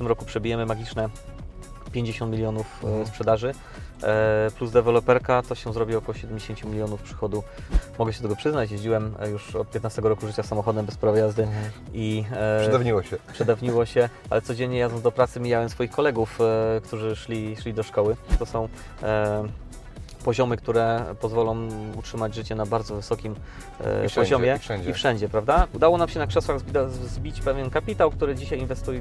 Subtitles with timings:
[0.00, 1.08] Tym roku przebijemy magiczne
[1.92, 3.52] 50 milionów e, sprzedaży,
[4.02, 7.42] e, plus deweloperka to się zrobi około 70 milionów przychodu.
[7.98, 11.18] Mogę się do tego przyznać, jeździłem e, już od 15 roku życia samochodem bez prawa
[11.18, 11.48] jazdy
[11.94, 13.16] i e, Przedawniło się.
[13.32, 17.82] przedawniło się, ale codziennie jadąc do pracy mijałem swoich kolegów, e, którzy szli, szli do
[17.82, 18.16] szkoły.
[18.38, 18.68] To są
[19.02, 19.42] e,
[20.24, 21.68] poziomy, które pozwolą
[21.98, 23.36] utrzymać życie na bardzo wysokim e,
[23.84, 24.90] I wszędzie, poziomie i wszędzie.
[24.90, 25.66] i wszędzie, prawda?
[25.74, 26.58] Udało nam się na krzesłach
[27.06, 29.00] zbić pewien kapitał, który dzisiaj inwestuje,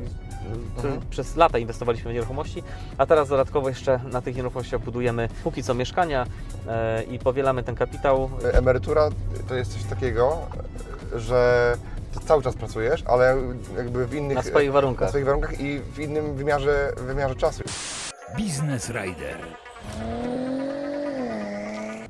[0.77, 0.99] Mhm.
[1.09, 2.63] przez lata inwestowaliśmy w nieruchomości,
[2.97, 6.25] a teraz dodatkowo jeszcze na tych nieruchomościach budujemy póki co mieszkania
[6.67, 8.29] e, i powielamy ten kapitał.
[8.53, 9.09] Emerytura
[9.47, 10.37] to jest coś takiego,
[11.15, 11.73] że
[12.13, 13.37] ty cały czas pracujesz, ale
[13.77, 14.35] jakby w innych...
[14.37, 15.01] Na swoich warunkach.
[15.01, 17.63] Na swoich warunkach i w innym wymiarze, wymiarze czasu.
[18.37, 19.37] Biznes Rider.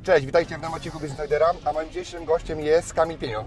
[0.03, 3.45] Cześć, witajcie w Namacichu Business Ridera, a moim dzisiejszym gościem jest Kamil Pienio.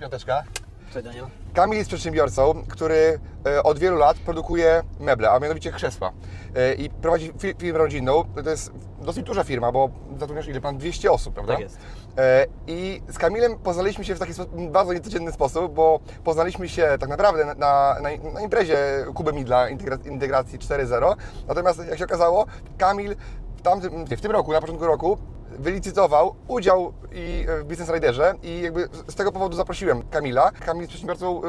[0.00, 0.42] Piąteczka.
[0.92, 1.26] Cześć Daniel.
[1.54, 6.12] Kamil jest przedsiębiorcą, który e, od wielu lat produkuje meble, a mianowicie krzesła.
[6.56, 8.24] E, I prowadzi fi- firmę rodzinną.
[8.44, 10.78] To jest dosyć duża firma, bo zatrudniasz ile pan?
[10.78, 11.52] 200 osób, prawda?
[11.52, 11.78] Tak jest.
[12.18, 14.32] E, I z Kamilem poznaliśmy się w taki
[14.70, 17.96] bardzo niecodzienny sposób, bo poznaliśmy się tak naprawdę na, na,
[18.34, 18.76] na imprezie
[19.14, 21.14] Kuby Midla integra, Integracji 4.0.
[21.48, 22.46] Natomiast jak się okazało,
[22.78, 23.16] Kamil
[23.56, 25.18] w, tamtym, w tym roku, na początku roku,
[25.58, 30.50] wylicytował udział i w Business Riderze i jakby z tego powodu zaprosiłem Kamila.
[30.50, 31.46] Kamil jest przedsiębiorcą y,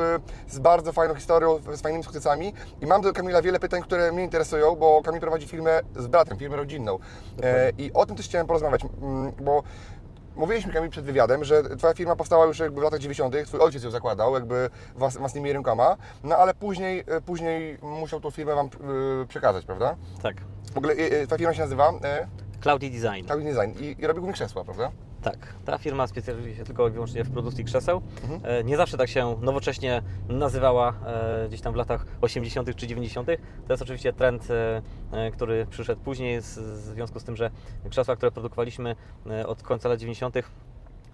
[0.48, 4.24] z bardzo fajną historią, z fajnymi sukcesami i mam do Kamila wiele pytań, które mnie
[4.24, 7.00] interesują, bo Kamil prowadzi firmę z bratem, firmę rodzinną.
[7.44, 8.82] E, I o tym też chciałem porozmawiać,
[9.42, 9.64] bo
[10.36, 13.84] Mówiliśmy Kamil przed wywiadem, że Twoja firma powstała już jakby w latach 90., Twój ojciec
[13.84, 18.70] ją zakładał, jakby włas, własnymi rękoma, no ale później, e, później musiał tą firmę Wam
[19.28, 19.96] przekazać, prawda?
[20.24, 20.36] Tak.
[20.74, 20.96] W ogóle
[21.26, 22.28] Twoja firma się nazywa e,
[22.62, 23.26] Cloudy Design.
[23.26, 24.92] Cloud Design i, i robi głównie krzesła, prawda?
[25.22, 28.02] Tak, ta firma specjalizuje się tylko i wyłącznie w produkcji krzeseł.
[28.24, 28.42] Mhm.
[28.44, 32.76] E, Nie zawsze tak się nowocześnie nazywała e, gdzieś tam w latach 80.
[32.76, 33.28] czy 90.
[33.68, 34.48] To jest oczywiście trend,
[35.12, 36.46] e, który przyszedł później w
[36.94, 37.52] związku z tym, że
[37.90, 38.96] krzesła, które produkowaliśmy
[39.48, 40.36] od końca lat 90.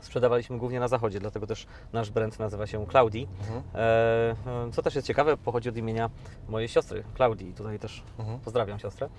[0.02, 3.28] sprzedawaliśmy głównie na zachodzie, dlatego też nasz brand nazywa się Cloudy.
[3.40, 3.62] Mhm.
[3.76, 6.10] E, Co też jest ciekawe, pochodzi od imienia
[6.50, 7.54] mojej siostry, Klaudii.
[7.54, 8.40] Tutaj też Mhm.
[8.40, 9.10] pozdrawiam siostrę.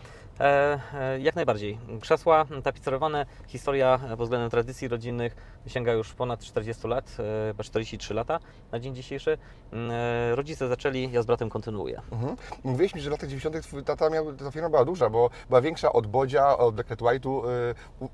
[0.40, 1.78] E, e, jak najbardziej.
[2.00, 5.36] Krzesła tapicerowane, historia pod względem tradycji rodzinnych
[5.66, 8.38] sięga już ponad 40 lat, e, chyba 43 lata
[8.72, 9.38] na dzień dzisiejszy.
[9.72, 9.90] Mm,
[10.34, 12.02] Rodzice zaczęli, ja z bratem kontynuuję.
[12.12, 12.36] Mhm.
[12.64, 13.62] Mówiliśmy, że w latach 90.
[13.62, 17.42] twój tata miał, ta firma była duża, bo była większa od Bodzia, od Blacklet White'u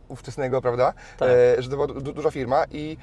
[0.09, 0.95] ówczesnego, prawda?
[1.19, 1.29] Tak.
[1.59, 2.97] Że to była du, duża firma i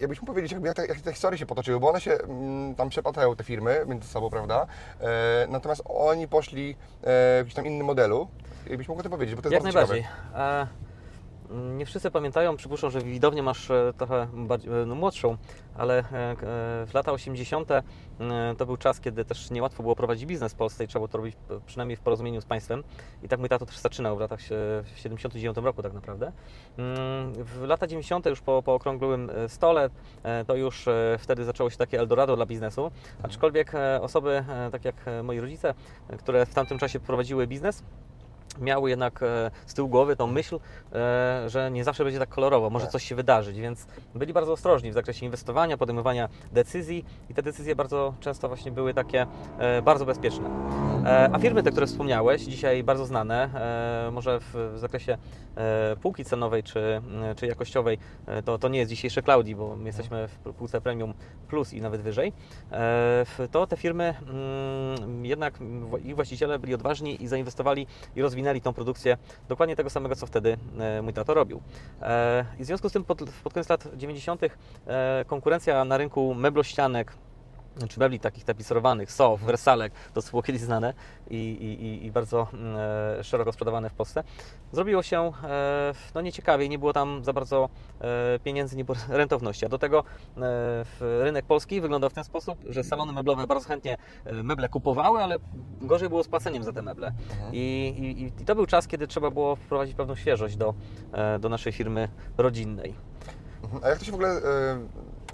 [0.00, 2.88] jakbyś mógł powiedzieć, jak, te, jak te historie się potoczyły, bo one się mm, tam
[2.88, 4.66] przeplatają, te firmy między sobą, prawda?
[5.48, 8.28] Natomiast oni poszli w jakimś tam innym modelu.
[8.66, 10.02] Jakbyś mógł o tym powiedzieć, bo to jest Jak bardzo najbardziej.
[10.28, 10.66] ciekawe.
[11.50, 15.36] E, mm, Nie wszyscy pamiętają, przypuszczam, że widownię masz e, trochę bardziej, e, no, młodszą,
[15.76, 16.04] ale
[16.86, 17.70] w lata 80.
[17.72, 17.82] e,
[18.58, 21.18] to był czas, kiedy też niełatwo było prowadzić biznes w Polsce i trzeba było to
[21.18, 21.36] robić
[21.66, 22.84] przynajmniej w porozumieniu z państwem.
[23.22, 24.40] I tak mój tato też zaczynał w latach
[24.84, 26.32] w 79 roku tak naprawdę.
[26.78, 28.26] Mm, W lata 90.
[28.26, 29.90] już po, po okrągłym stole,
[30.46, 30.86] to już
[31.18, 32.90] wtedy zaczęło się takie Eldorado dla biznesu.
[33.22, 35.74] Aczkolwiek e, osoby, tak jak moi rodzice,
[36.18, 37.82] które w tamtym czasie prowadziły biznes,
[38.58, 40.58] miały jednak e, z tyłu głowy tą myśl,
[40.92, 42.92] e, że nie zawsze będzie tak kolorowo, może Tak.
[42.92, 47.76] coś się wydarzyć, więc byli bardzo ostrożni w zakresie inwestowania, podejmowania decyzji i te decyzje
[47.76, 49.26] bardzo często właśnie były takie
[49.58, 50.50] e, bardzo bezpieczne.
[51.32, 53.50] A firmy te, które wspomniałeś, dzisiaj bardzo znane,
[54.12, 55.18] może w, zakresie
[56.02, 57.02] półki cenowej czy,
[57.36, 57.98] czy jakościowej,
[58.44, 61.14] to, to nie jest dzisiejsze Cloudi, bo my jesteśmy w półce premium
[61.48, 62.32] plus i nawet wyżej,
[63.50, 65.58] to te firmy mm, jednak
[66.04, 67.86] ich właściciele byli odważni i zainwestowali
[68.16, 69.16] i rozwinęli tą produkcję
[69.48, 71.60] dokładnie tego samego, co wtedy e, mój tato robił.
[72.02, 74.42] E, I w związku z tym pod, pod koniec lat 90.
[74.42, 77.12] e, konkurencja na rynku meblościanek
[77.88, 80.94] czy mebli takich tapicerowanych, sof, wersalek, to było kiedyś znane
[81.30, 82.76] i, i, i- bardzo mm,
[83.20, 84.24] e, szeroko sprzedawane w Polsce,
[84.72, 87.68] zrobiło się e, no nieciekawie, nie było tam za bardzo
[88.00, 90.04] e, pieniędzy, nie było rentowności, a do tego
[90.36, 90.84] e,
[91.24, 95.36] rynek polski wyglądał w ten sposób, że salony meblowe bardzo chętnie e, meble kupowały, ale
[95.80, 97.12] gorzej było z płaceniem za te meble.
[97.52, 97.94] I,
[98.38, 100.74] i, I to był czas, kiedy trzeba było wprowadzić pewną świeżość do,
[101.12, 102.94] e, do naszej firmy rodzinnej.
[103.62, 103.84] Mhm.
[103.84, 104.40] A jak to się w ogóle e,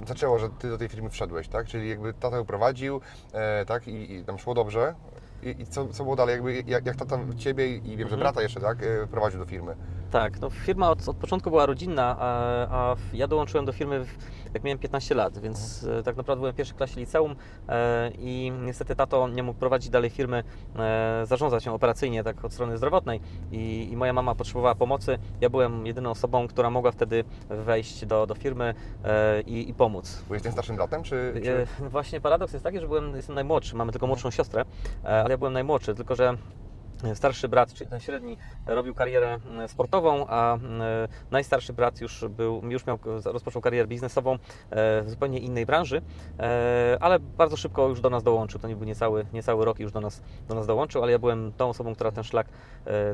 [0.07, 1.67] zaczęło, że Ty do tej firmy wszedłeś, tak?
[1.67, 3.01] Czyli jakby tata prowadził,
[3.33, 3.89] e, tak?
[3.89, 4.95] I, I tam szło dobrze.
[5.43, 6.33] I, i co, co było dalej?
[6.33, 8.21] Jakby, jak, jak tata Ciebie i wiem, że Mhm.
[8.21, 8.79] brata jeszcze, tak?
[8.83, 9.77] E, prowadził do firmy.
[10.11, 12.27] Tak, no firma od, od początku była rodzinna, a,
[12.71, 14.09] a ja dołączyłem do firmy w,
[14.55, 17.37] jak miałem 15 lat, więc e, tak naprawdę byłem w pierwszej klasie liceum
[17.69, 20.45] e, i niestety tato nie mógł prowadzić dalej firmy,
[20.79, 23.21] e, zarządzać ją operacyjnie tak od strony zdrowotnej
[23.53, 25.19] i, i moja mama potrzebowała pomocy.
[25.41, 28.75] Ja byłem jedyną osobą, która mogła wtedy wejść do, do firmy
[29.05, 30.23] e, i, i pomóc.
[30.27, 31.41] Byłeś tym starszym bratem, czy...
[31.45, 31.67] czy...
[31.85, 34.65] E, Właśnie paradoks jest taki, że byłem, jestem najmłodszy, mamy tylko młodszą siostrę,
[35.05, 36.37] e, ale ja byłem najmłodszy, tylko że
[37.15, 38.37] starszy brat, czyli ten średni,
[38.67, 40.59] robił karierę e, sportową, a e,
[41.31, 44.39] najstarszy brat już był, już miał, rozpoczął karierę biznesową e,
[45.03, 46.03] w zupełnie innej branży,
[46.39, 49.93] e, ale bardzo szybko już do nas dołączył, to nie był niecały, niecały rok już
[49.93, 52.47] do nas, do nas dołączył, ale ja byłem tą osobą, która ten szlak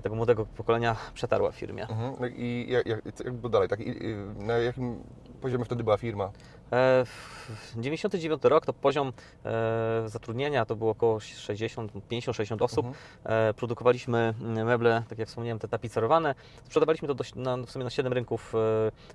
[0.02, 1.86] tego młodego pokolenia przetarła w firmie.
[1.88, 2.36] Mhm.
[2.36, 3.80] I jak, jak, jak było dalej, tak?
[3.80, 5.02] I, na jakim
[5.40, 6.30] poziomie wtedy była firma?
[6.72, 9.12] E, w 99 rok to poziom
[9.44, 12.86] e, zatrudnienia to było około 60, 50-60 osób.
[12.86, 12.94] Mhm.
[13.24, 16.34] E, produkowaliśmy mm, meble, tak jak wspomniałem, te tapicerowane.
[16.64, 18.58] Sprzedawaliśmy to dość, na, w sumie na 7 rynków e,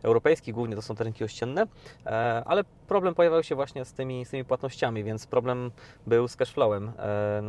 [0.04, 1.68] europejskich, głównie to są te rynki ościenne,
[2.06, 5.72] e, ale problem pojawiał się właśnie z tymi, z tymi płatnościami, więc problem
[6.08, 6.92] był z cashflowem e,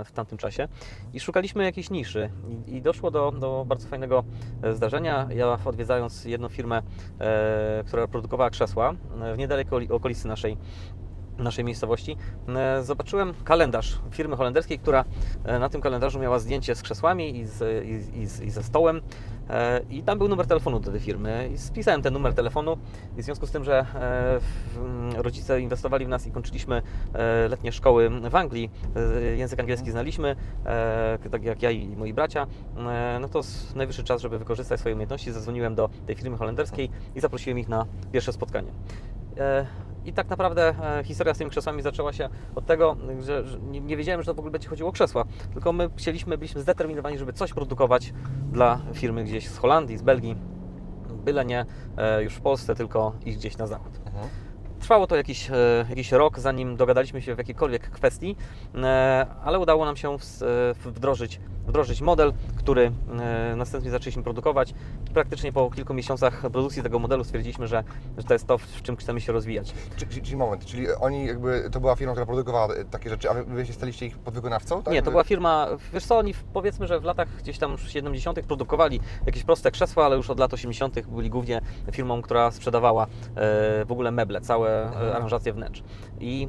[0.04, 0.68] w tamtym czasie
[1.12, 2.30] i szukaliśmy jakiejś niszy
[2.66, 4.24] i, i doszło do, do bardzo fajnego
[4.62, 5.28] e, zdarzenia.
[5.34, 6.82] Ja odwiedzając jedną firmę,
[7.20, 10.56] e, która produkowała krzesła e, w niedalekiej okolicy naszej
[11.38, 12.16] naszej miejscowości,
[12.48, 15.04] e, zobaczyłem kalendarz firmy holenderskiej, która
[15.44, 18.62] e, na tym kalendarzu miała zdjęcie z krzesłami i, z, i, i, z, i ze
[18.62, 19.00] stołem.
[19.50, 21.50] E, i tam był numer telefonu do tej firmy.
[21.54, 22.76] I spisałem ten numer telefonu
[23.16, 23.84] i w związku z tym, że e,
[24.40, 26.82] w- m, rodzice inwestowali w nas i kończyliśmy
[27.48, 28.70] letnie szkoły w Anglii,
[29.36, 32.46] język angielski znaliśmy, e, tak jak ja i moi bracia,
[33.20, 33.40] no to
[33.74, 37.86] najwyższy czas, żeby wykorzystać swoje umiejętności, zadzwoniłem do tej firmy holenderskiej i zaprosiłem ich na
[38.12, 38.72] pierwsze spotkanie.
[39.38, 39.66] E,
[40.04, 44.22] I tak naprawdę e, historia z tymi krzesłami zaczęła się od tego, że, nie, wiedziałem,
[44.22, 47.52] że to w ogóle będzie chodziło o krzesła, tylko my chcieliśmy, byliśmy zdeterminowani, żeby coś
[47.52, 48.12] produkować
[48.52, 50.36] dla firmy gdzieś z Holandii, z Belgii,
[51.24, 53.92] byle nie e, już w Polsce, tylko iść gdzieś na zachód.
[54.06, 54.28] Mhm.
[54.80, 55.50] Trwało to jakiś,
[55.88, 58.36] jakiś rok, zanim dogadaliśmy się w jakiejkolwiek kwestii,
[59.44, 60.16] ale udało nam się
[60.84, 64.74] wdrożyć, wdrożyć model, który e, następnie zaczęliśmy produkować.
[65.14, 67.84] Praktycznie po kilku miesiącach produkcji tego modelu stwierdziliśmy, że,
[68.18, 69.74] że to jest to, w czym chcemy się rozwijać.
[69.96, 73.30] Czy, czyli, czyli moment, czyli oni jakby, to była firma, która produkowała e, takie rzeczy,
[73.30, 74.94] a wy, się staliście ich podwykonawcą, tak?
[74.94, 78.40] Nie, to była firma, wiesz co, oni powiedzmy, że w latach gdzieś tam 70.
[78.40, 81.06] produkowali jakieś proste krzesła, ale już od lat 80.
[81.06, 81.60] byli głównie
[81.92, 83.08] firmą, która sprzedawała e,
[83.84, 85.82] w ogóle meble, całe aranżacje wnętrz.
[86.20, 86.48] I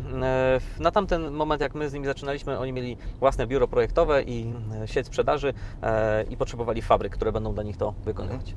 [0.80, 4.88] na tamten moment, jak my z nimi zaczynaliśmy, oni mieli własne biuro projektowe i e,
[5.04, 8.56] sieć sprzedaży e, i potrzebowali fabryk, które będą dla nich to wykonywać.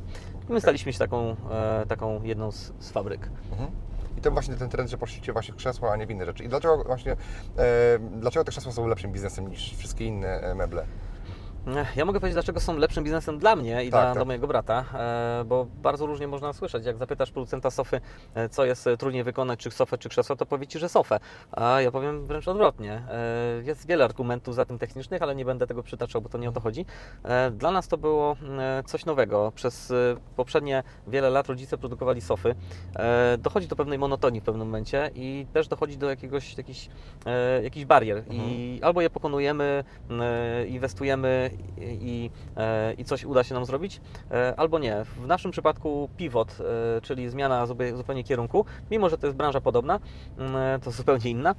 [0.48, 3.30] I my staliśmy się taką, e, taką jedną z, z fabryk.
[3.50, 3.70] Mhm.
[4.18, 6.44] I to właśnie ten trend, że poszliście właśnie w krzesła, a nie w inne rzeczy.
[6.44, 10.86] I dlaczego właśnie, e, dlaczego te krzesła są lepszym biznesem niż wszystkie inne e, meble?
[11.96, 14.14] Ja mogę powiedzieć, dlaczego są lepszym biznesem dla mnie i Tak, dla, tak.
[14.14, 16.86] dla mojego brata, e, bo bardzo różnie można słyszeć.
[16.86, 18.00] Jak zapytasz producenta sofy,
[18.34, 21.20] e, co jest e, trudniej wykonać, czy sofę, czy krzesło, to powie Ci, że sofę.
[21.52, 23.02] A ja powiem wręcz odwrotnie.
[23.62, 26.52] Jest wiele argumentów za tym technicznych, ale nie będę tego przytaczał, bo to nie o
[26.52, 26.86] to chodzi.
[27.52, 28.36] Dla nas to było
[28.86, 29.52] coś nowego.
[29.54, 29.92] Przez
[30.36, 32.54] poprzednie wiele lat rodzice produkowali sofy.
[33.38, 36.88] Dochodzi do pewnej monotonii w pewnym momencie i też dochodzi do jakiegoś, jakichś,
[37.62, 38.24] jakichś barier.
[38.30, 39.84] I albo je pokonujemy,
[40.68, 45.04] inwestujemy i, e, i coś uda się nam zrobić, e, albo nie.
[45.04, 50.00] W naszym przypadku pivot, e, czyli zmiana zupełnie, kierunku, mimo że to jest branża podobna,
[50.38, 51.54] mm, to zupełnie inna,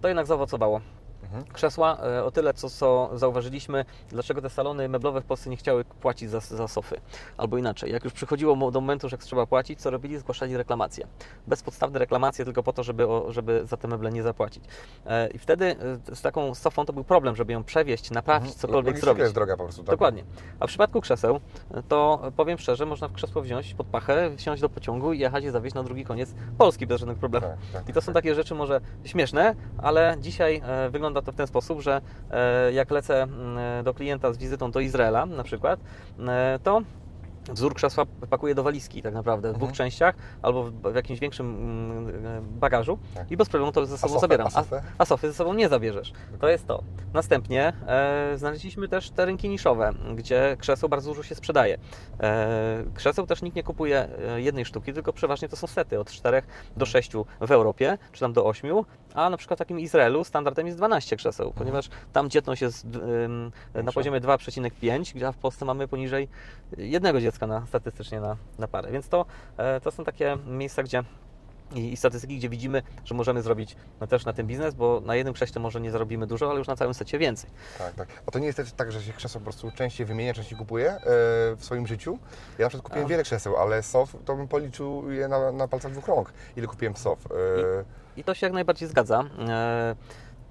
[0.00, 0.80] to jednak zaowocowało.
[1.28, 1.44] Mhm.
[1.52, 5.84] Krzesła, e, o tyle co, co zauważyliśmy, dlaczego te salony meblowe w Polsce nie chciały
[5.84, 7.00] płacić za, za sofy.
[7.36, 10.18] Albo inaczej, jak już przychodziło do momentu, że trzeba płacić, co robili?
[10.18, 11.06] Zgłaszali reklamacje.
[11.46, 14.64] Bezpodstawne reklamacje tylko po to, żeby, żeby za te meble nie zapłacić.
[15.06, 15.76] E, I wtedy
[16.10, 19.22] e, z taką sofą to był problem, żeby ją przewieźć, naprawić, cokolwiek Logistyka zrobić.
[19.22, 19.90] jest droga po prostu, tak?
[19.90, 20.24] Dokładnie.
[20.60, 21.40] A w przypadku krzeseł,
[21.88, 25.50] to powiem szczerze, można w krzesło wziąć pod pachę, wsiąść do pociągu i jechać je
[25.50, 27.50] zawieźć na drugi koniec Polski bez żadnych problemów.
[27.50, 28.14] Tak, tak, I to są tak.
[28.14, 32.90] takie rzeczy może śmieszne, ale dzisiaj e, wygląda to w ten sposób, że e, jak
[32.90, 35.80] lecę mm, do klienta z wizytą do Izraela na przykład,
[36.28, 36.80] e, to
[37.52, 39.76] wzór krzesła pakuję do walizki tak naprawdę, w dwóch Mhm.
[39.76, 43.30] częściach albo w, w jakimś większym mm, e, bagażu Tak.
[43.30, 44.46] i bez problemu to ze sobą sofę- zabieram.
[44.46, 44.82] a sofę?
[44.98, 46.12] a sofy ze sobą nie zabierzesz.
[46.40, 46.82] To jest to.
[47.14, 51.78] Następnie e, znaleźliśmy też te rynki niszowe, gdzie krzeseł bardzo dużo się sprzedaje.
[52.20, 56.10] E, krzeseł też nikt nie kupuje e, jednej sztuki, tylko przeważnie to są sety od
[56.10, 56.42] 4
[56.76, 58.70] do 6 w Europie, czy tam do 8,
[59.14, 62.86] a na przykład w takim Izraelu standardem jest 12 krzeseł, ponieważ tam dzietność jest
[63.74, 66.28] na poziomie 2,5, gdzie w Polsce mamy poniżej
[66.78, 68.92] jednego dziecka na, statystycznie na, na parę.
[68.92, 71.04] Więc to, e, to są takie miejsca, gdzie
[71.74, 75.16] i, i statystyki, gdzie widzimy, że możemy zrobić no, też na tym biznes, bo na
[75.16, 77.50] jednym krześle może nie zarobimy dużo, ale już na całym secie więcej.
[77.78, 78.08] Tak, tak.
[78.26, 80.90] Bo to nie jest też tak, że się krzesło po prostu częściej wymienia, częściej kupuje
[80.90, 81.00] e,
[81.56, 82.18] w swoim życiu.
[82.58, 83.08] Ja na przykład kupiłem A.
[83.08, 86.96] wiele krzeseł, ale SOF to bym policzył je na, na palcach dwóch rąk, ile kupiłem
[86.96, 87.18] SOF.
[87.26, 89.24] E, I to się jak najbardziej zgadza.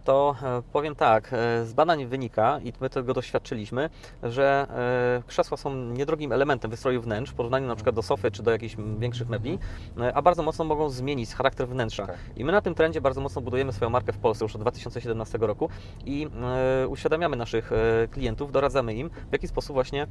[0.08, 3.90] To e, powiem tak, e, z badań wynika, i my tego doświadczyliśmy,
[4.24, 8.44] że e, krzesła są niedrogim elementem wystroju wnętrz w porównaniu na przykład do sofy czy
[8.44, 9.60] do jakichś większych mebli,
[10.14, 12.08] a bardzo mocno mogą zmienić charakter wnętrza.
[12.08, 12.18] Tak.
[12.38, 15.38] I my na tym trendzie bardzo mocno budujemy swoją markę w Polsce już od 2017
[15.38, 15.70] roku
[16.06, 16.28] i
[16.88, 17.72] uświadamiamy naszych
[18.12, 20.08] klientów, doradzamy im, w jaki sposób właśnie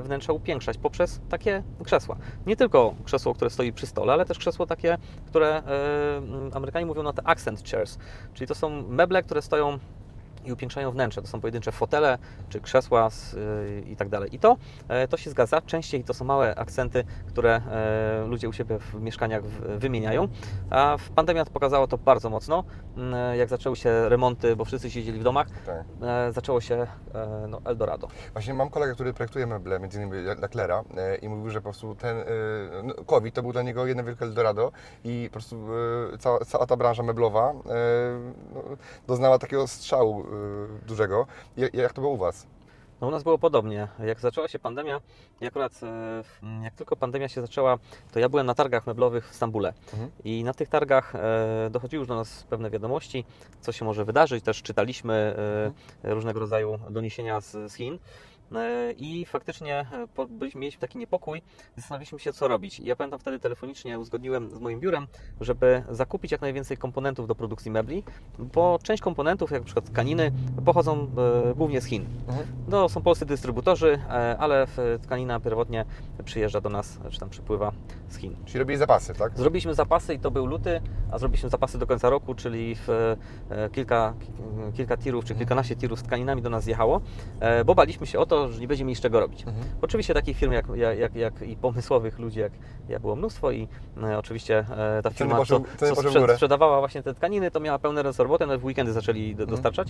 [0.00, 2.16] wnętrza upiększać poprzez takie krzesła.
[2.46, 5.62] Nie tylko krzesło, które stoi przy stole, ale też krzesło takie, które
[6.54, 7.98] Amerykanie mówią na te accent chairs,
[8.34, 9.78] czyli to są meble, które stoją
[10.44, 11.22] i upiększają wnętrze.
[11.22, 14.34] To są pojedyncze fotele czy krzesła y, i tak dalej.
[14.34, 14.56] I to,
[14.88, 15.60] e, to się zgadza.
[15.60, 19.44] Częściej to są małe akcenty, które e, ludzie u siebie w mieszkaniach
[19.78, 20.28] wymieniają.
[20.70, 22.64] A w pandemia pokazało to bardzo mocno.
[22.96, 25.84] Mm, Jak zaczęły się remonty, bo wszyscy siedzieli w domach, tak.
[26.02, 28.08] e, zaczęło się e, no, Eldorado.
[28.32, 31.62] Właśnie mam kolegę, który projektuje meble, między innymi dla Klera e, i mówił, że po
[31.62, 32.24] prostu ten e,
[32.84, 34.72] no, COVID to był dla niego jedno wielkie Eldorado
[35.04, 35.56] i po prostu
[36.14, 37.54] e, cała, cała ta branża meblowa e,
[38.54, 38.62] no,
[39.06, 40.24] doznała takiego strzału e,
[40.86, 41.26] dużego.
[41.72, 42.46] Jak, to było u Was?
[43.00, 43.88] No u nas było podobnie.
[44.06, 45.00] Jak zaczęła się pandemia,
[45.40, 45.72] i akurat
[46.22, 47.78] w- jak tylko pandemia się zaczęła,
[48.12, 49.72] to ja byłem na targach meblowych w Stambule.
[49.92, 50.10] Mhm.
[50.24, 53.24] I na tych targach e, dochodziły już do nas pewne wiadomości,
[53.60, 54.44] co się może wydarzyć.
[54.44, 55.36] Też czytaliśmy
[56.04, 57.98] e, różnego rodzaju doniesienia z, z Chin.
[58.52, 59.86] E, I faktycznie
[60.18, 61.42] e, byliśmy, mieliśmy taki niepokój,
[61.76, 62.80] zastanawialiśmy się, co robić.
[62.80, 65.06] Ja pamiętam wtedy telefonicznie uzgodniłem z moim biurem,
[65.40, 68.02] żeby zakupić jak najwięcej komponentów do produkcji mebli,
[68.38, 70.32] bo część komponentów, jak na przykład tkaniny,
[70.64, 71.06] pochodzą
[71.50, 72.06] e, głównie z Chin.
[72.28, 72.46] Mhm.
[72.68, 74.66] No, są polscy dystrybutorzy, e, ale
[75.02, 75.84] tkanina pierwotnie
[76.24, 77.72] przyjeżdża do nas, czy tam przypływa
[78.08, 78.36] z Chin.
[78.44, 79.38] Czyli robili zapasy, tak?
[79.38, 80.80] Zrobiliśmy zapasy i to był luty,
[81.12, 83.16] a zrobiliśmy zapasy do końca roku, czyli w,
[83.72, 84.32] kilka, ki-
[84.76, 87.00] kilka tirów czy kilkanaście tirów z tkaninami do nas zjechało,
[87.66, 89.40] bo baliśmy się o to, że nie będziemy mieli z czego robić.
[89.46, 89.64] Mhm.
[89.82, 92.52] Oczywiście takich firm jak, jak, jak, jak i pomysłowych ludzi jak
[92.88, 93.68] ja było mnóstwo i
[94.02, 94.58] e, oczywiście
[94.98, 98.22] e, ta firma, poszły- co, co sprze- sprzedawała właśnie te tkaniny, to miała pełne ręce
[98.22, 99.50] roboty, nawet w weekendy zaczęli do, Mhm.
[99.50, 99.88] dostarczać.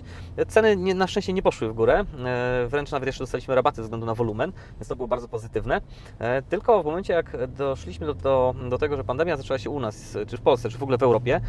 [0.48, 3.82] Ceny nie, na szczęście nie poszły w górę, e, wręcz nawet jeszcze dostaliśmy rabaty ze
[3.82, 5.80] względu na wolumen, więc to było bardzo pozytywne.
[6.18, 9.80] E, Tylko w momencie jak doszliśmy do, do, do tego, że pandemia zaczęła się u
[9.80, 11.40] nas, czy w Polsce, czy w ogóle w Europie,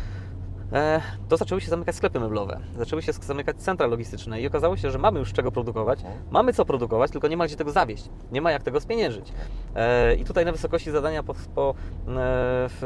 [1.29, 4.97] to zaczęły się zamykać sklepy meblowe, zaczęły się zamykać centra logistyczne i okazało się, że
[4.99, 5.99] mamy już czego produkować,
[6.31, 9.33] mamy co produkować, tylko nie ma gdzie tego zawieść, nie ma jak tego spieniężyć.
[9.75, 11.73] E, I tutaj na wysokości zadania po, po,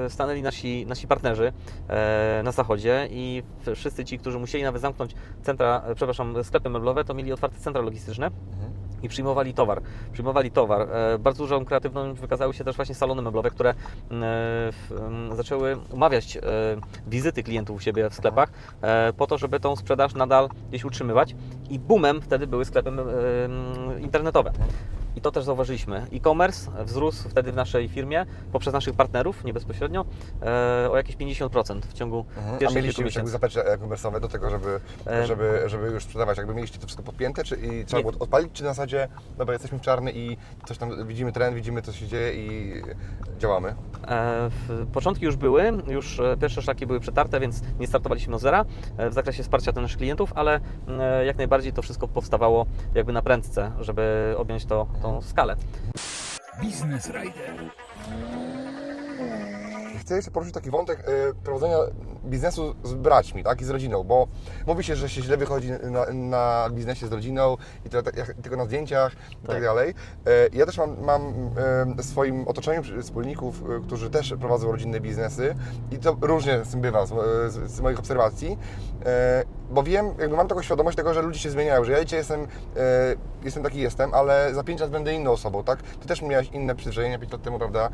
[0.06, 1.54] e, stanęli nasi, nasi partnerzy
[1.90, 3.44] e, na zachodzie i
[3.76, 7.82] wszyscy ci, którzy musieli nawet zamknąć centra, e, przepraszam, sklepy meblowe, to mieli otwarte centra
[7.82, 8.72] logistyczne Mhm.
[9.04, 9.82] i przyjmowali towar.
[10.14, 10.82] Przyjmowali towar.
[10.92, 13.74] E, Bardzo dużą kreatywną wykazały się też właśnie salony meblowe, które e,
[14.12, 16.42] w- m, zaczęły umawiać e,
[17.08, 21.36] wizyty klientów u siebie w sklepach e, po to, żeby tą sprzedaż nadal gdzieś utrzymywać
[21.70, 24.52] i boomem wtedy były sklepy e, internetowe.
[25.20, 26.08] I to też zauważyliśmy.
[26.14, 30.06] E-commerce wzrósł wtedy w naszej firmie poprzez naszych partnerów, nie bezpośrednio,
[30.42, 32.56] e, o jakieś 50% w ciągu Mhm.
[32.56, 36.04] A pierwszych mieliście kilku już jakby zaplecze e-commerce'owe do tego, żeby, E, żeby, żeby już
[36.04, 36.38] sprzedawać?
[36.38, 38.12] Jakby mieliście to wszystko podpięte, czy i trzeba Nie.
[38.12, 39.08] było odpalić, czy na zasadzie,
[39.38, 42.74] dobra, jesteśmy w czarny i coś tam, widzimy trend, widzimy co się dzieje i
[43.40, 43.76] działamy?
[44.08, 44.50] E,
[44.94, 48.66] Początki już były, już e, pierwsze szlaki były przetarte, więc nie startowaliśmy od zera
[48.98, 53.14] e, w zakresie wsparcia dla naszych klientów, ale e, jak najbardziej to wszystko powstawało jakby
[53.14, 54.88] na prędce, żeby objąć to,
[55.22, 55.56] skalę.
[56.62, 57.54] Biznes Rider.
[60.00, 61.04] Chcę jeszcze poruszyć taki wątek e,
[61.44, 61.78] prowadzenia
[62.26, 64.28] biznesu z braćmi, tak, i z rodziną, bo
[64.68, 68.58] mówi się, że się źle wychodzi na, na biznesie z rodziną i to, tak tylko
[68.58, 69.64] na zdjęciach i tak, Tak.
[69.64, 69.90] dalej.
[70.26, 71.32] E, Ja też mam, mam e,
[71.98, 75.56] w swoim otoczeniu wspólników, którzy też prowadzą rodzinne biznesy
[75.92, 77.10] i to różnie z tym bywa, z,
[77.54, 78.58] z, z moich obserwacji.
[79.72, 82.48] Bo wiem, jakby mam taką świadomość tego, że ludzie się zmieniają, że ja dzisiaj jestem,
[83.44, 85.82] jestem taki jestem, ale za 5 lat będę inną osobą, tak?
[85.82, 87.90] Ty też miałeś inne przyzwyczajenia 5 lat temu, prawda?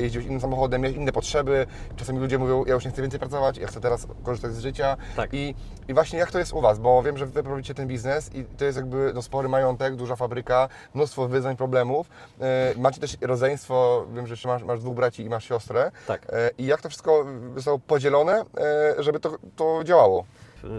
[0.00, 1.47] Jeździłeś innym samochodem, miałeś inne potrzeby,
[1.96, 4.96] czasami ludzie mówią, ja już nie chcę więcej pracować, ja chcę teraz korzystać z życia
[5.16, 5.30] Tak.
[5.32, 5.54] I,
[5.88, 8.44] i właśnie jak to jest u Was, bo wiem, że Wy prowadzicie ten biznes i
[8.44, 14.06] to jest jakby no, spory majątek, duża fabryka, mnóstwo wyzwań, problemów, e, macie też rodzeństwo,
[14.14, 16.26] wiem, że jeszcze masz, masz dwóch braci i masz siostrę, Tak.
[16.28, 20.24] E, I jak to wszystko zostało podzielone, e, żeby to, to działało?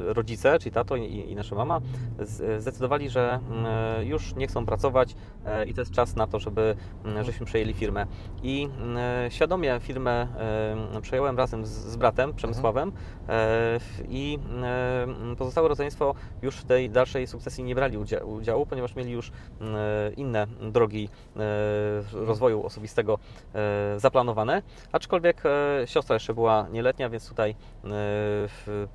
[0.05, 1.81] Rodzice, czyli tato i, i nasza mama,
[2.57, 6.75] zdecydowali, że mm, już nie chcą pracować e, i to jest czas na to, żeby
[7.05, 8.05] mm, żeśmy przejęli firmę.
[8.43, 10.27] I mm, świadomie firmę
[10.95, 12.91] e, przejąłem razem z, z bratem Przemysławem
[13.29, 14.39] e, i
[15.37, 19.31] pozostałe rodzeństwo już w tej dalszej sukcesji nie brali udzia- udziału, ponieważ mieli już
[20.17, 21.09] inne drogi
[22.13, 23.19] rozwoju osobistego
[23.97, 25.43] zaplanowane, aczkolwiek
[25.85, 27.55] siostra jeszcze była nieletnia, więc tutaj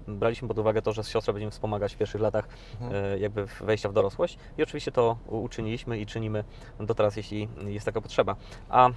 [0.09, 2.49] braliśmy pod uwagę to, że siostra będzie mi wspomagać w pierwszych latach
[2.81, 6.45] e, jakby wejścia w dorosłość i oczywiście to uczyniliśmy i czynimy
[6.81, 8.37] do teraz, jeśli jest taka potrzeba.
[8.69, 8.91] A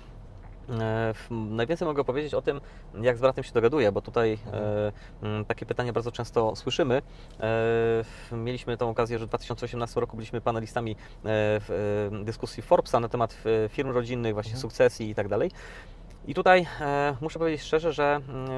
[0.69, 2.61] E, Najwięcej mogę powiedzieć o tym,
[3.01, 4.91] jak z bratem się dogaduję, bo tutaj e,
[5.23, 7.01] m, takie pytania bardzo często słyszymy.
[8.31, 13.37] Mieliśmy tą okazję, że w 2018 roku byliśmy panelistami w dyskusji Forbesa na temat
[13.69, 15.51] firm rodzinnych, właśnie sukcesji i tak dalej.
[16.27, 18.49] I tutaj e, muszę powiedzieć szczerze, że mm,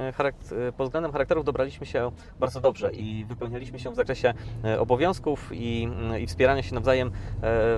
[0.67, 4.33] e, pod względem charakterów dobraliśmy się bardzo dobrze i wypełnialiśmy się w zakresie
[4.63, 7.11] e, obowiązków i, mm, i wspierania się nawzajem e,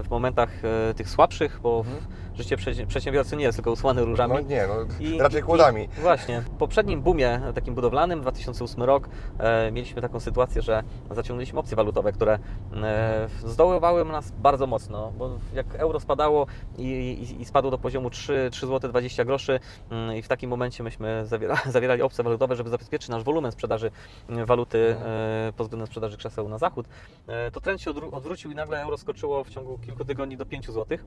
[0.04, 2.58] w momentach e, tych słabszych, bo w- życie
[2.88, 4.34] przedsiębiorcy nie jest tylko usłane różami.
[4.34, 5.84] No nie, no, I- raczej kłodami.
[5.98, 6.42] I właśnie.
[6.42, 9.10] W poprzednim boomie takim budowlanym, 2008 rok,
[9.40, 12.40] e, mieliśmy taką sytuację, że zaciągnęliśmy opcje walutowe, które
[12.84, 16.48] e, zdoływały nas bardzo mocno, bo jak euro spadało
[16.78, 19.60] i, i, i spadło do poziomu 3, 3 zł 20 groszy
[19.90, 23.92] mm, i w takim momencie myśmy zawiera, zawierali opcje walutowe, żeby zabezpieczyć nasz wolumen sprzedaży
[24.30, 26.86] mm, waluty e, pod względem sprzedaży krzeseł na zachód,
[27.28, 30.46] e, to trend się odwró- odwrócił i nagle euro skoczyło w ciągu kilku tygodni do
[30.46, 30.98] 5 zł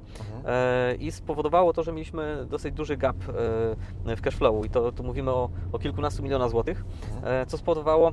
[0.46, 3.16] e, i spowodowało to, że mieliśmy dosyć duży gap
[4.06, 6.84] e, w cashflowu i to tu mówimy o, o kilkunastu milionach złotych,
[7.22, 8.12] e, co spowodowało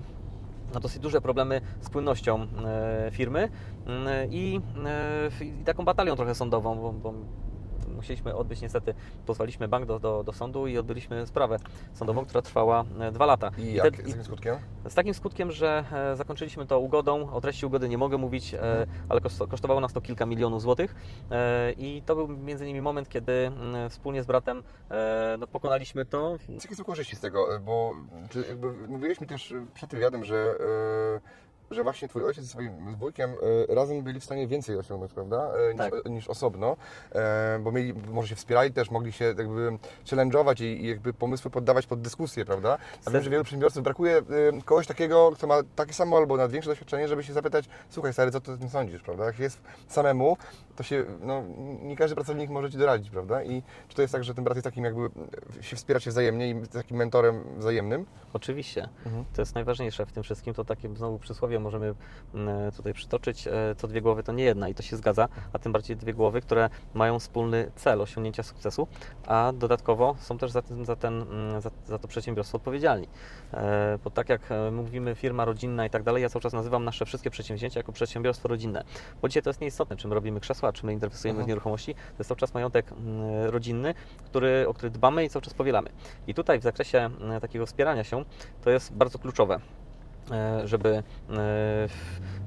[0.73, 3.49] no, dosyć duże problemy z płynnością e, firmy
[3.85, 4.61] mm, i,
[5.41, 7.13] i taką batalią trochę sądową, bo, bo
[8.01, 8.93] musieliśmy odbyć niestety,
[9.25, 11.57] pozwaliśmy bank do, do, do sądu i odbyliśmy sprawę
[11.93, 13.51] sądową, która trwała e, dwa lata.
[13.57, 13.95] I te- jak?
[13.95, 14.55] Z jakim skutkiem?
[14.89, 17.31] z takim skutkiem, że e, zakończyliśmy to ugodą.
[17.31, 18.59] O treści ugody nie mogę mówić, e,
[19.09, 20.95] ale koszt- kosztowało nas to kilka milionów złotych.
[21.77, 23.51] I to był między innymi moment, kiedy
[23.89, 24.63] wspólnie z bratem
[25.39, 26.37] no, pokonaliśmy to.
[26.49, 27.47] Jakie są korzyści z tego?
[27.61, 27.91] Bo
[28.47, 30.55] jakby mówiłeś mi też przed wywiadem, że,
[31.71, 33.29] że właśnie twój ojciec ze swoim wujkiem
[33.69, 35.51] e, razem byli w stanie więcej osiągnąć, prawda?
[35.71, 35.93] E, Tak.
[35.93, 36.77] Niż, niż osobno,
[37.11, 41.51] e, bo mieli, może się wspierali też, mogli się jakby challenge'ować i, i jakby pomysły
[41.51, 42.77] poddawać pod dyskusję, prawda?
[43.05, 44.23] A wiem, że wielu przedsiębiorców brakuje e,
[44.65, 48.31] kogoś takiego, kto ma takie samo albo nawet większe doświadczenie, żeby się zapytać, słuchaj stary,
[48.31, 49.25] co ty o tym sądzisz, prawda?
[49.25, 50.37] Jak jest samemu,
[50.75, 51.43] to się, no,
[51.81, 53.43] nie każdy pracownik może Ci doradzić, prawda?
[53.43, 55.09] I czy to jest tak, że ten brat jest takim jakby,
[55.61, 58.05] się wspiera się wzajemnie i takim mentorem wzajemnym?
[58.33, 58.89] Oczywiście.
[59.05, 59.25] Mhm.
[59.33, 60.53] To jest najważniejsze w tym wszystkim.
[60.53, 61.93] To takie znowu przysłowie możemy
[62.33, 63.47] mm, tutaj przytoczyć.
[63.47, 66.13] e, Co dwie głowy to nie jedna i to się zgadza, a tym bardziej dwie
[66.13, 68.87] głowy, które mają wspólny cel osiągnięcia sukcesu,
[69.27, 73.07] a dodatkowo są też za, ten, za, ten, mm, za, za to przedsiębiorstwo odpowiedzialni.
[73.53, 76.83] E, Bo tak jak e, mówimy firma rodzinna i tak dalej, ja cały czas nazywam
[76.83, 78.83] nasze wszystkie przedsięwzięcia jako przedsiębiorstwo rodzinne.
[79.21, 81.45] Bo dzisiaj to jest nieistotne, czy my robimy krzesła, czy my inwestujemy Mhm.
[81.45, 81.93] w nieruchomości.
[81.93, 83.93] To jest cały czas majątek mm, rodzinny,
[84.25, 85.89] który, o który dbamy i cały czas powielamy.
[86.27, 87.09] I tutaj w zakresie
[87.41, 88.25] takiego wspierania się
[88.63, 89.59] to jest bardzo kluczowe e,
[90.65, 91.01] żeby e,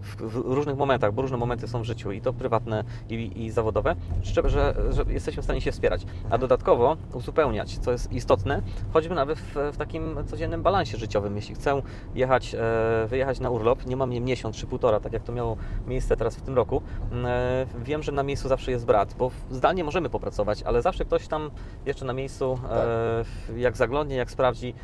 [0.02, 3.96] w, różnych momentach, bo różne momenty są w życiu i to prywatne i, i zawodowe,
[4.22, 9.14] że, że, że jesteśmy w stanie się wspierać, a dodatkowo uzupełniać, co jest istotne, choćby
[9.14, 11.36] nawet w, w takim codziennym balansie życiowym.
[11.36, 11.82] Jeśli chcę
[12.14, 15.56] jechać, e, wyjechać na urlop, nie mam nie miesiąc czy półtora, tak jak to miało
[15.86, 16.82] miejsce teraz w tym roku,
[17.24, 21.28] e, wiem, że na miejscu zawsze jest brat, bo zdalnie możemy popracować, ale zawsze ktoś
[21.28, 21.50] tam
[21.86, 23.24] jeszcze na miejscu, e,
[23.56, 24.74] jak zaglądnie, jak sprawdzi,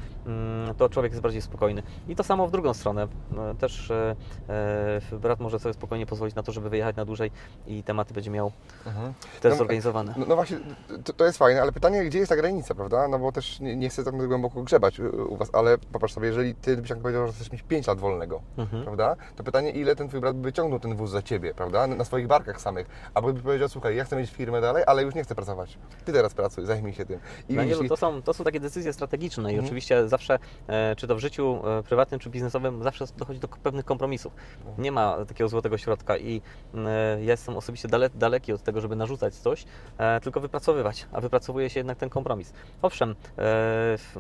[0.79, 1.83] to człowiek jest bardziej spokojny.
[2.09, 3.09] I to samo w drugą stronę.
[3.39, 4.17] E, Też e,
[5.13, 7.31] e, brat może sobie spokojnie pozwolić na to, żeby wyjechać na dłużej
[7.67, 8.53] i tematy będzie miał
[9.41, 10.15] też No, zorganizowane.
[10.17, 10.59] No, no właśnie,
[11.05, 13.09] to, to jest fajne, ale pytanie, gdzie jest ta granica, prawda?
[13.09, 16.55] No bo też nie, nie chcę tak głęboko grzebać u, Was, ale popatrz sobie, jeżeli
[16.55, 18.83] Ty byś tak powiedział, że chcesz mieć 5 lat wolnego, Mhm.
[18.85, 19.17] prawda?
[19.37, 21.87] To pytanie, ile ten Twój brat by wyciągnął ten wóz za Ciebie, prawda?
[21.87, 22.87] Na, na swoich barkach samych.
[23.15, 25.79] Albo by powiedział, słuchaj, ja chcę mieć firmę dalej, ale już nie chcę pracować.
[26.05, 27.21] Ty teraz pracuj, zajmij się tym.
[27.49, 29.65] I Danielu, jeśli- to są, to są takie decyzje strategiczne i Mhm.
[29.65, 33.85] oczywiście zawsze, e, czy to w życiu e, prywatnym, czy biznesowym, zawsze dochodzi do pewnych
[33.85, 34.33] kompromisów.
[34.79, 36.43] Nie ma takiego złotego środka i
[36.75, 39.65] e, ja jestem osobiście dale, daleki od tego, żeby narzucać coś,
[40.23, 42.53] tylko wypracowywać, a wypracowuje się jednak ten kompromis.
[42.83, 44.17] Owszem, w,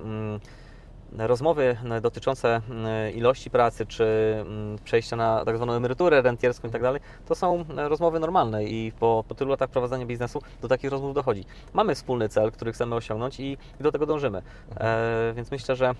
[1.18, 4.04] rozmowy dotyczące e, ilości pracy, czy
[4.40, 8.64] mm, przejścia na tak zwaną emeryturę rentierską i tak dalej, to są e, rozmowy normalne
[8.64, 11.44] i po, po tylu latach prowadzenia biznesu do takich rozmów dochodzi.
[11.72, 14.42] Mamy wspólny cel, który chcemy osiągnąć i, i do tego dążymy.
[14.76, 15.94] E, więc myślę, że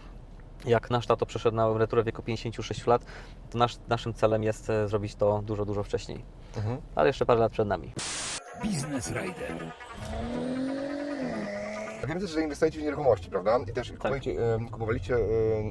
[0.65, 3.05] jak nasz tato przeszedł na emeryturę w wieku 56 lat,
[3.51, 6.25] to nasz, naszym celem jest e, zrobić to dużo, dużo wcześniej.
[6.57, 6.81] Mhm.
[6.95, 7.93] Ale jeszcze parę lat przed nami.
[8.63, 9.73] Biznes Rider.
[12.09, 13.59] Wiem też, że inwestujecie w nieruchomości, prawda?
[13.71, 15.17] I też em, kupowaliście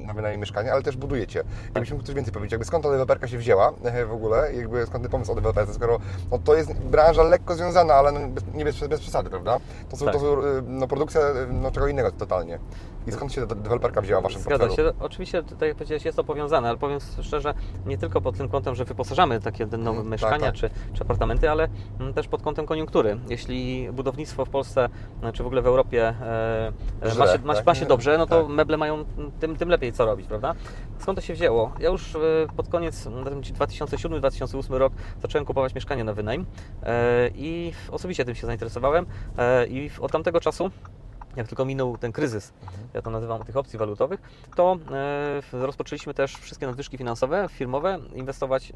[0.06, 1.44] na wynajem mieszkania, ale też budujecie.
[1.74, 4.86] Jakbyś mógł coś więcej powiedzieć, jakby skąd ta deweloperka się wzięła e, w ogóle, jakby
[4.86, 5.98] skąd ten pomysł o deweloperce, skoro
[6.30, 9.58] no, to jest branża lekko związana, ale no, bez, nie bez, bez przesady, prawda?
[9.90, 10.14] To są, Tak.
[10.14, 12.58] to są e, no, produkcja e, no, czego innego totalnie.
[13.06, 14.88] I skąd się ta deweloperka wzięła w Waszym Zgadza portfelu?
[14.92, 14.94] się.
[15.00, 17.54] Oczywiście, tak jak powiedziałeś, jest to powiązane, ale powiem szczerze,
[17.86, 21.50] nie tylko pod tym kątem, że wyposażamy takie nowe Mhm, mieszkania tak, Czy, czy apartamenty,
[21.50, 21.68] ale
[22.00, 23.18] mm, też pod kątem koniunktury.
[23.28, 24.88] Jeśli budownictwo w Polsce,
[25.32, 26.14] czy w ogóle w Europie
[27.06, 27.66] Źle, ma, się, ma, tak?
[27.66, 28.52] ma się dobrze, no to Tak.
[28.52, 29.04] meble mają
[29.40, 30.54] tym, tym lepiej co robić, prawda?
[30.98, 31.72] Skąd to się wzięło?
[31.80, 32.18] Ja już e,
[32.56, 36.46] pod koniec mm, 2007-2008 rok zacząłem kupować mieszkania na wynajem
[36.82, 39.06] e, i osobiście tym się zainteresowałem
[39.38, 40.70] e, i od tamtego czasu
[41.36, 42.52] jak tylko minął ten kryzys,
[42.94, 44.20] ja to nazywam tych opcji walutowych,
[44.56, 44.78] to
[45.52, 48.70] e, rozpoczęliśmy też wszystkie nadwyżki finansowe, firmowe, inwestować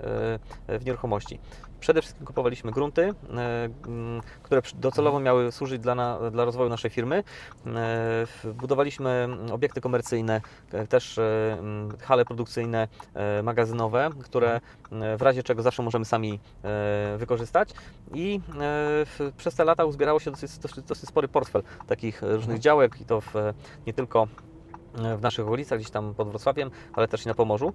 [0.68, 1.38] e, w nieruchomości.
[1.80, 3.14] Przede wszystkim kupowaliśmy grunty, e,
[4.42, 7.24] które docelowo miały służyć dla, dla rozwoju naszej firmy.
[8.54, 10.40] Budowaliśmy obiekty komercyjne,
[10.88, 11.20] też
[12.02, 12.88] hale produkcyjne,
[13.42, 14.60] magazynowe, które
[15.18, 16.40] w razie czego zawsze możemy sami
[17.18, 17.68] wykorzystać.
[18.14, 18.40] I
[19.36, 23.20] przez te lata uzbierało się dosyć, dosyć, dosyć spory portfel takich różnych działek i to
[23.20, 23.35] w,
[23.87, 24.28] nie tylko
[24.94, 27.72] w naszych okolicach, gdzieś tam pod Wrocławiem, ale też i na Pomorzu.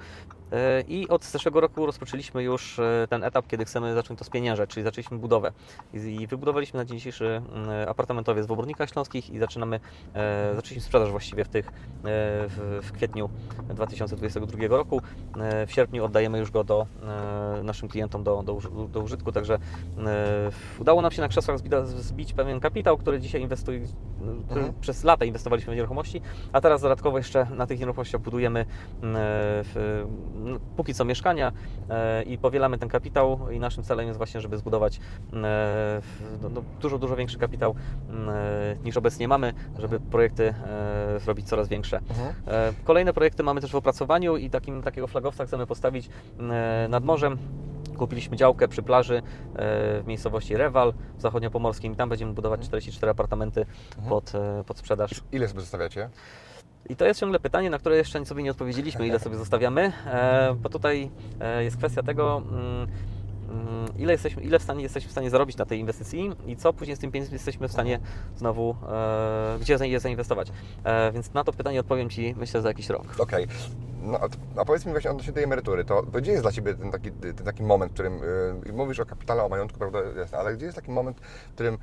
[0.51, 4.69] E, I od zeszłego roku rozpoczęliśmy już e, ten etap, kiedy chcemy zacząć to spieniężać,
[4.69, 5.51] czyli zaczęliśmy budowę.
[5.93, 7.41] I, wybudowaliśmy na dzień dzisiejszy
[7.87, 9.79] apartamentowiec w Obornikach Śląskich i zaczynamy,
[10.13, 11.71] e, zaczęliśmy sprzedaż właściwie w tych,
[12.03, 13.29] w, kwietniu
[13.69, 15.01] 2022 roku.
[15.67, 16.87] W sierpniu oddajemy już go do
[17.63, 19.59] naszym klientom do, do, do użytku, także
[20.79, 23.79] udało nam się na krzesłach zbić pewien kapitał, który dzisiaj inwestuje,
[24.45, 24.73] który Mhm.
[24.81, 29.15] przez lata inwestowaliśmy w nieruchomości, a teraz dodatkowo jeszcze na tych nieruchomościach budujemy mm,
[29.63, 31.51] w, no, póki co mieszkania
[31.89, 35.43] e, i powielamy ten kapitał i naszym celem jest właśnie, żeby zbudować mm,
[36.01, 37.75] w- no, no, dużo, dużo większy kapitał
[38.09, 38.29] mm,
[38.83, 41.97] niż obecnie mamy, żeby projekty e, zrobić coraz większe.
[42.09, 42.33] Mhm.
[42.47, 46.09] E, Kolejne projekty mamy też w opracowaniu i takim, takiego flagowca chcemy postawić
[46.89, 47.37] nad morzem.
[47.97, 49.21] Kupiliśmy działkę przy plaży e,
[50.01, 53.65] w miejscowości Rewal w zachodniopomorskim i tam będziemy budować 44 apartamenty
[54.09, 55.11] pod, e, pod sprzedaż.
[55.31, 56.09] Ile sobie zostawiacie?
[56.89, 60.55] I to jest ciągle pytanie, na które jeszcze sobie nie odpowiedzieliśmy, ile sobie zostawiamy, e,
[60.61, 62.87] bo tutaj e, jest kwestia tego, mm,
[63.97, 66.97] ile, jesteśmy, ile w stanie, jesteśmy w stanie zarobić na tej inwestycji i co później
[66.97, 67.99] z tym pieniędzmi jesteśmy w stanie
[68.37, 70.51] znowu, e, gdzie je zainwestować.
[70.83, 73.15] E, więc na to pytanie odpowiem Ci, myślę, za jakiś rok.
[73.19, 73.47] Okej.
[74.01, 74.19] No,
[74.55, 77.11] a, powiedz mi właśnie odnośnie tej emerytury, to, to gdzie jest dla Ciebie ten taki,
[77.11, 78.23] ten taki moment, w którym
[78.67, 81.75] y, mówisz o kapitale, o majątku, prawda, jasne, ale gdzie jest taki moment, w którym
[81.75, 81.77] y,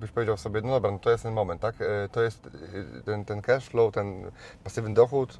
[0.00, 2.48] byś powiedział sobie, no dobra, no to jest ten moment, tak, y, to jest
[3.04, 4.30] ten, ten cash flow, ten
[4.64, 5.38] pasywny dochód,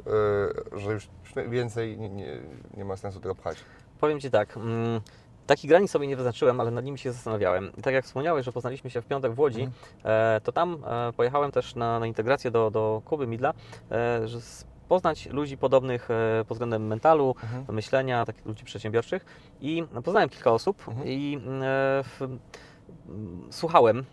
[0.73, 1.09] że już
[1.49, 2.39] więcej nie, nie,
[2.77, 3.65] nie ma sensu tego pchać.
[4.01, 4.57] Powiem Ci tak.
[4.57, 5.01] Mm,
[5.47, 7.73] Takich granic sobie nie wyznaczyłem, ale nad nimi się zastanawiałem.
[7.79, 9.69] I tak jak wspomniałeś, że poznaliśmy się w piątek w Łodzi,
[10.05, 13.53] e, to tam e, pojechałem też na, na integrację do, do Kuby Midla,
[13.91, 17.35] e, że z- poznać ludzi podobnych e, pod względem mentalu,
[17.69, 19.25] myślenia, takich ludzi przedsiębiorczych.
[19.61, 21.41] I poznałem kilka osób i e,
[22.05, 22.39] w,
[23.51, 24.05] słuchałem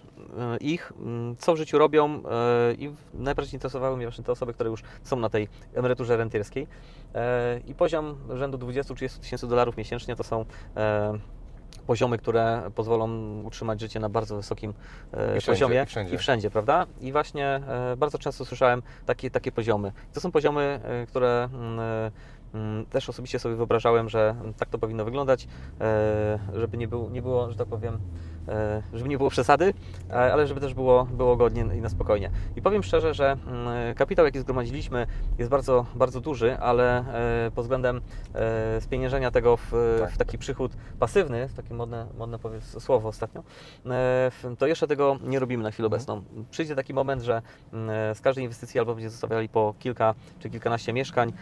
[0.62, 4.70] ich, m, co w życiu robią e, i najbardziej interesowały mnie właśnie te osoby, które
[4.70, 6.68] już są na tej emeryturze rentierskiej.
[7.16, 10.46] E, I poziom rzędu 20-30 tysięcy dolarów miesięcznie to są
[10.78, 11.20] e,
[11.88, 13.10] poziomy, które pozwolą
[13.44, 14.74] utrzymać życie na bardzo wysokim
[15.14, 16.50] e, I wszędzie, poziomie i wszędzie.
[16.50, 16.86] prawda?
[17.02, 19.92] I właśnie e, bardzo często słyszałem takie, takie poziomy.
[20.14, 22.12] To są poziomy, e, które mm, e, mm,
[22.90, 25.48] też osobiście sobie wyobrażałem, że tak to powinno wyglądać,
[25.82, 27.98] e, żeby nie, był, nie było, że tak powiem,
[28.48, 29.74] e, żeby nie było przesady,
[30.10, 32.32] e, ale żeby też było, było godnie i na spokojnie.
[32.56, 35.08] I powiem szczerze, że mm, kapitał, jaki zgromadziliśmy,
[35.38, 37.06] jest bardzo, bardzo duży, ale
[37.56, 38.02] pod względem
[38.80, 40.12] spieniężenia tego w, Tak.
[40.12, 43.44] w taki przychód pasywny, takie modne, modne słowo ostatnio,
[44.58, 45.94] to jeszcze tego nie robimy na chwilę Mhm.
[45.94, 46.22] obecną.
[46.52, 47.42] Przyjdzie taki moment, że
[47.74, 51.34] mm, z każdej inwestycji albo będziemy zostawiali po kilka czy kilkanaście mieszkań,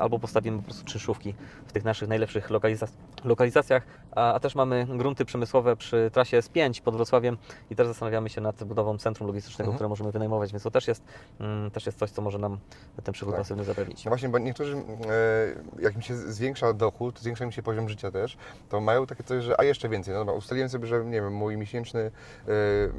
[0.00, 1.34] albo postawimy prowadzimy po prostu czynszówki
[1.66, 2.92] w tych naszych najlepszych lokalizac-
[3.24, 3.82] lokalizacjach,
[4.14, 7.36] a, a też mamy grunty przemysłowe przy trasie S5 pod Wrocławiem
[7.70, 9.76] i też zastanawiamy się nad budową centrum logistycznego, Mhm.
[9.76, 11.02] które możemy wynajmować, więc to też jest,
[11.40, 12.58] mm, też jest coś, co może nam
[13.04, 13.40] ten przychód Tak.
[13.42, 14.04] pasywny zapewnić.
[14.04, 18.10] No właśnie, bo niektórzy, e, jak im się zwiększa dochód, zwiększa im się poziom życia
[18.10, 18.36] też,
[18.68, 20.14] to mają takie coś, że a jeszcze więcej.
[20.14, 22.10] No dobra, ustaliłem sobie, że nie wiem, mój miesięczny e,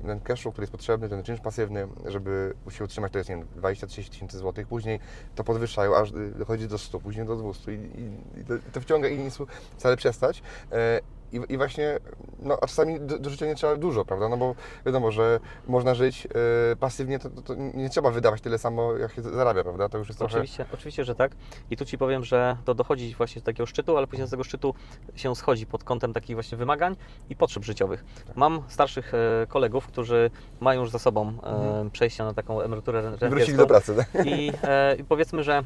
[0.07, 4.09] ten który jest potrzebny, ten czynsz pasywny, żeby się utrzymać, to jest nie wiem, 20-30
[4.09, 4.67] tysięcy złotych.
[4.67, 4.99] Później
[5.35, 9.07] to podwyższają, aż y, dochodzi do 100, później do 200 i, i, i to, wciąga
[9.07, 9.29] i nie
[9.77, 10.41] wcale przestać.
[10.71, 10.99] E,
[11.33, 11.99] i, I właśnie,
[12.39, 14.29] no a czasami do, do życia nie trzeba dużo, prawda?
[14.29, 16.27] No bo wiadomo, że można żyć
[16.71, 19.89] e, pasywnie, to, to, to nie trzeba wydawać tyle samo, jak się zarabia, prawda?
[19.89, 20.33] To już jest trochę...
[20.33, 21.31] Oczywiście, oczywiście, że tak.
[21.71, 24.43] I tu Ci powiem, że to dochodzi właśnie do takiego szczytu, ale później z tego
[24.43, 24.73] szczytu
[25.15, 26.95] się schodzi pod kątem takich właśnie wymagań
[27.29, 28.03] i potrzeb życiowych.
[28.27, 28.35] Tak.
[28.35, 31.91] Mam starszych e, kolegów, którzy mają już za sobą e, Mhm.
[31.91, 33.57] przejście na taką emeryturę Wrócili rentierską.
[33.57, 34.25] do pracy, tak?
[34.25, 35.63] I, e, I powiedzmy, że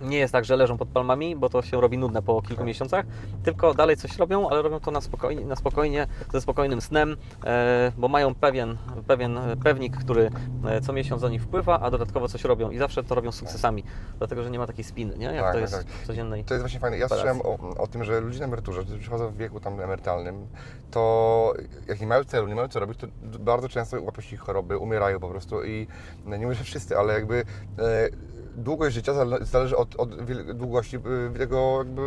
[0.00, 2.66] nie jest tak, że leżą pod palmami, bo to się robi nudne po kilku Tak.
[2.66, 3.04] miesiącach,
[3.42, 7.92] tylko dalej coś robią, ale robią to na spokojnie, na spokojnie ze spokojnym snem, e,
[7.96, 8.76] bo mają pewien,
[9.06, 10.30] pewien pewnik, który
[10.66, 13.34] e, co miesiąc do nich wpływa, a dodatkowo coś robią i zawsze to robią z
[13.34, 13.84] sukcesami,
[14.18, 15.26] dlatego że nie ma takiej spiny, nie?
[15.26, 15.86] jak Tak, to tak, jest tak.
[15.86, 16.44] w codziennej.
[16.44, 16.98] To jest właśnie fajne.
[16.98, 17.40] Ja operacji.
[17.40, 20.46] słyszałem o, o tym, że ludzie na emeryturze, którzy przychodzą w wieku tam emerytalnym,
[20.90, 21.52] to
[21.88, 25.20] jak nie mają celu, nie mają co robić, to bardzo często łapią się choroby, umierają
[25.20, 25.86] po prostu i
[26.24, 27.44] no, nie mówię, że wszyscy, ale jakby
[27.78, 28.08] e,
[28.56, 30.98] długość życia zale- zależy od, od długości
[31.38, 32.02] tego jakby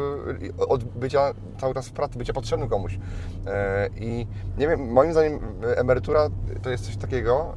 [0.68, 3.00] od bycia cały czas w pracy, bycia potrzebnym komuś.
[3.48, 6.30] E, I nie wiem, moim zdaniem e, emerytura
[6.62, 7.56] to jest coś takiego,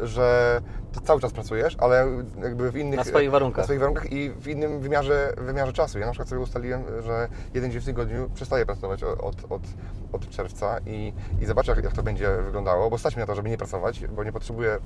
[0.00, 0.60] że
[0.92, 2.06] ty cały czas pracujesz, ale
[2.42, 2.96] jakby w innych...
[2.96, 3.58] Na swoich warunkach.
[3.58, 5.98] Na swoich warunkach i w innym wymiarze, wymiarze czasu.
[5.98, 9.64] Ja na przykład sobie ustaliłem, że jeden dzień w tygodniu przestaję pracować od, od,
[10.12, 13.34] od, czerwca i, i zobaczę, jak, jak to będzie wyglądało, bo stać mi na to,
[13.34, 14.78] żeby nie pracować, bo nie potrzebuję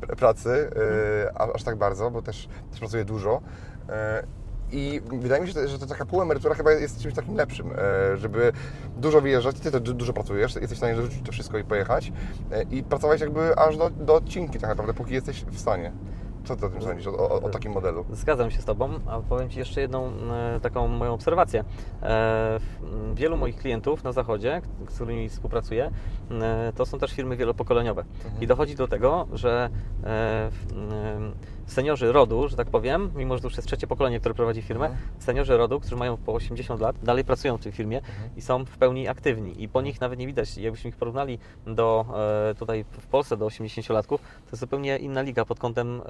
[0.00, 0.70] pracy
[1.34, 3.40] a- aż tak bardzo, bo też, też pracuję dużo.
[3.88, 3.94] Yy,
[4.72, 8.52] I wydaje mi się, że to taka półemerytura chyba jest czymś takim lepszym, e, żeby
[8.96, 12.12] dużo wyjeżdżać, ty też du- dużo pracujesz, jesteś w stanie dorzucić to wszystko i pojechać
[12.70, 15.92] i pracować jakby aż do, do odcinki tak naprawdę, póki jesteś w stanie.
[16.44, 18.04] Co ty o tym sądzisz, o, o, o takim modelu?
[18.12, 21.64] Zgadzam się z Tobą, a powiem Ci jeszcze jedną e, taką moją obserwację.
[22.02, 22.58] E,
[23.14, 25.90] wielu moich klientów na zachodzie, z którymi współpracuję,
[26.30, 28.04] e, to są też firmy wielopokoleniowe.
[28.40, 29.70] I dochodzi do tego, że
[31.70, 34.86] seniorzy rodu, że tak powiem, mimo że to już jest trzecie pokolenie, które prowadzi firmę,
[34.86, 35.06] Mhm.
[35.18, 38.00] seniorzy rodu, którzy mają po 80 lat, dalej pracują w tej firmie
[38.36, 39.62] i są w pełni aktywni.
[39.62, 42.04] I po nich nawet nie widać, jakbyśmy ich porównali do
[42.50, 46.02] e, tutaj w Polsce do 80-latków, to jest zupełnie inna liga pod kątem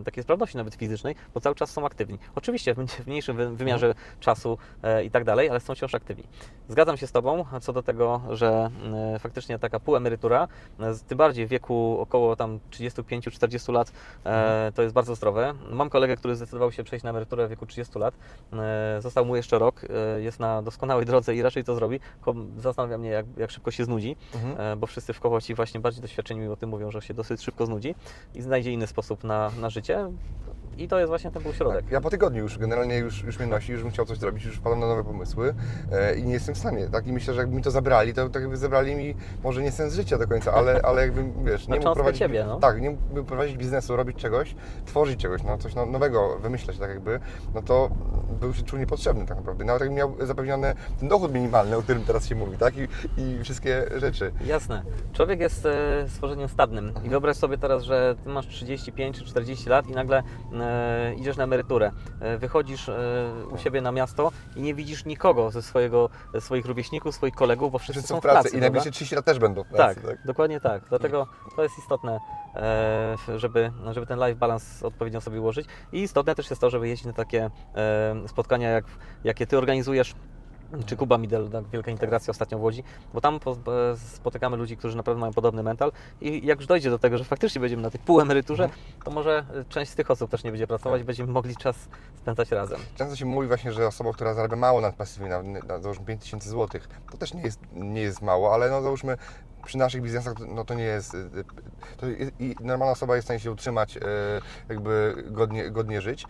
[0.00, 2.18] e, takiej sprawności nawet fizycznej, bo cały czas są aktywni.
[2.34, 6.24] Oczywiście w w mniejszym wy- wymiarze czasu e, i tak dalej, ale są wciąż aktywni.
[6.68, 8.70] Zgadzam się z Tobą co do tego, że
[9.18, 10.48] faktycznie taka półemerytura,
[10.80, 13.92] e, z- tym bardziej w wieku około tam 35-40 lat,
[14.24, 15.54] e, to jest bardzo zdrowe.
[15.70, 18.14] Mam kolegę, który zdecydował się przejść na emeryturę w wieku 30 lat.
[18.52, 19.80] E, Został mu jeszcze rok,
[20.16, 22.00] e, jest na doskonałej drodze i raczej to zrobi.
[22.58, 24.60] Zastanawia mnie, jak, jak szybko się znudzi, Mhm.
[24.60, 27.14] e, bo wszyscy w koło ci właśnie bardziej doświadczeni mi o tym mówią, że się
[27.14, 27.94] dosyć szybko znudzi
[28.34, 30.10] i znajdzie inny sposób na, na życie.
[30.78, 31.82] I to jest właśnie ten półśrodek.
[31.84, 34.44] Tak, ja po tygodniu już generalnie już, już mnie nosi, już bym chciał coś zrobić,
[34.44, 35.54] już wpadam na nowe pomysły
[35.92, 37.06] e, i nie jestem w stanie, tak?
[37.06, 39.94] I myślę, że jakby mi to zabrali, to tak jakby zabrali mi może nie sens
[39.94, 42.18] życia do końca, ale, ale jakbym, wiesz, nie mógł prowadzić...
[42.18, 42.60] ciebie, no.
[42.60, 44.54] Tak, nie mógłbym prowadzić biznesu, robić czegoś,
[44.86, 47.20] tworzyć czegoś, no coś no, nowego, wymyślać tak jakby,
[47.54, 47.90] no to
[48.40, 49.64] był się czuł niepotrzebny tak naprawdę.
[49.64, 52.74] Nawet jakbym miał zapewniony ten dochód minimalny, o którym teraz się mówi, tak?
[52.76, 54.32] I, i wszystkie rzeczy.
[54.46, 54.82] Jasne.
[55.12, 57.06] Człowiek jest e, stworzeniem stadnym Mhm.
[57.06, 60.22] i wyobraź sobie teraz, że ty masz 35 czy 40 lat i nagle
[61.16, 61.90] idziesz na emeryturę.
[62.20, 62.94] E, wychodzisz e,
[63.50, 67.72] u siebie na miasto i nie widzisz nikogo ze swojego, ze swoich rówieśników, swoich kolegów,
[67.72, 68.56] bo wszyscy Wszyscy są w pracy pracy.
[68.56, 70.82] i najbliższe 30 lat też będą w Tak, pracy, dokładnie tak.
[70.88, 72.20] Dlatego to jest istotne,
[72.56, 75.66] e, żeby, żeby ten life balance odpowiednio sobie ułożyć.
[75.92, 78.84] I istotne też jest to, żeby jeździć na takie e, spotkania, jak,
[79.24, 80.14] jakie Ty organizujesz.
[80.86, 84.96] Czy Kuba Midel, tak, wielka integracja ostatnio w Łodzi, bo tam e, spotykamy ludzi, którzy
[84.96, 85.92] naprawdę mają podobny mental.
[86.20, 88.68] I jak już dojdzie do tego, że faktycznie będziemy na tej półemeryturze,
[89.04, 91.76] to może część z tych osób też nie będzie pracować, będziemy mogli czas
[92.16, 92.80] spędzać razem.
[92.96, 96.50] Często się mówi właśnie, że osoba, która zarabia mało nad pasywnie, na, na załóżmy 5000
[96.50, 96.80] zł,
[97.10, 99.16] to też nie jest, nie jest mało, ale no załóżmy
[99.66, 101.44] przy naszych biznesach no to nie jest, y, y,
[101.96, 104.00] to jest, i normalna osoba jest w stanie się utrzymać, y,
[104.68, 106.26] jakby godnie, godnie żyć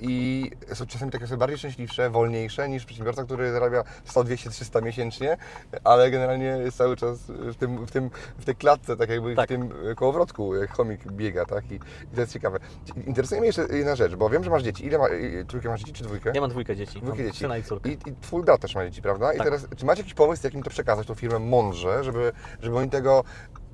[0.00, 4.80] i są czasami takie osoby bardziej szczęśliwsze, wolniejsze niż przedsiębiorca, który zarabia 100, 200, 300
[4.80, 5.36] miesięcznie,
[5.84, 9.44] ale generalnie jest cały czas w, tym, w, tym, w tej klatce, tak jakby Tak.
[9.46, 11.70] w tym kołowrotku, jak chomik biega, tak?
[11.70, 12.58] I, I to jest ciekawe.
[13.06, 14.86] Interesuje mnie jeszcze jedna rzecz, bo wiem, że masz dzieci.
[14.86, 15.04] Ile ma,
[15.48, 16.30] trójkę masz dzieci, czy dwójkę?
[16.34, 17.38] Ja mam dwójkę dzieci, Dwójkę dzieci.
[17.38, 17.90] syna i córkę.
[17.90, 19.32] I, I twój brat też ma dzieci, prawda?
[19.32, 19.46] I Tak.
[19.46, 22.23] teraz, czy macie jakiś pomysł, jak im to przekazać, tą firmę mądrze, żeby,
[22.62, 23.24] żeby oni tego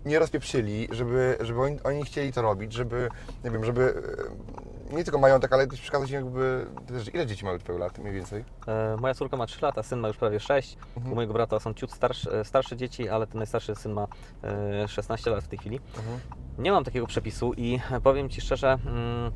[0.05, 3.09] nie rozpieprzyli, żeby, żeby oni, oni chcieli to robić, żeby,
[3.45, 4.03] nie wiem, żeby
[4.93, 8.13] nie tylko majątek, ale też przekazać im jakby, też ile dzieci mają twoje lat mniej
[8.13, 8.45] więcej?
[8.67, 10.77] E, Moja córka ma 3 lata, syn ma już prawie 6.
[10.97, 11.13] Mhm.
[11.13, 14.07] U mojego brata są ciut starsze, starsze dzieci, ale ten najstarszy syn ma
[14.85, 15.81] e, 16 lat w tej chwili.
[16.59, 19.31] Nie mam takiego przepisu i powiem Ci szczerze, mm, e,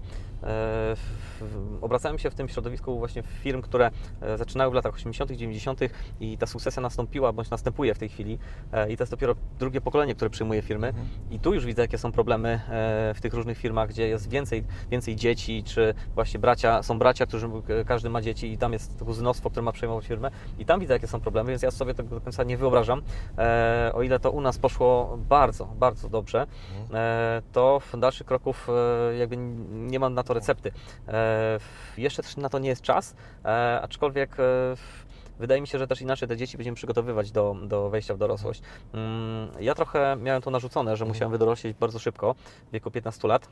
[1.80, 5.80] obracałem się w tym środowisku właśnie firm, które e, zaczynały w latach 80., 90.
[6.20, 8.38] i ta sukcesja nastąpiła bądź następuje w tej chwili.
[8.72, 10.92] E, I to jest dopiero drugie pokolenie, które przyjmuje firmy.
[11.30, 14.64] I tu już widzę, jakie są problemy e, w tych różnych firmach, gdzie jest więcej,
[14.90, 19.04] więcej dzieci, czy właśnie bracia, są bracia, którzy e, każdy ma dzieci i tam jest
[19.04, 20.30] kuzynostwo, które ma przejmować firmę.
[20.58, 23.02] I tam widzę, jakie są problemy, więc ja sobie tego do końca nie wyobrażam.
[23.38, 26.46] E, o ile to u nas poszło bardzo, bardzo dobrze,
[26.94, 29.36] e, to w dalszych kroków e, jakby
[29.70, 30.72] nie mam na to recepty.
[31.08, 31.58] E,
[31.98, 34.42] jeszcze też na to nie jest czas, e, aczkolwiek e,
[35.38, 38.62] wydaje mi się, że też inaczej te dzieci będziemy przygotowywać do, do wejścia w dorosłość.
[38.94, 42.34] Mm, Ja trochę miałem to narzucone, że musiałem wydorośleć bardzo szybko,
[42.68, 43.48] w wieku 15 lat.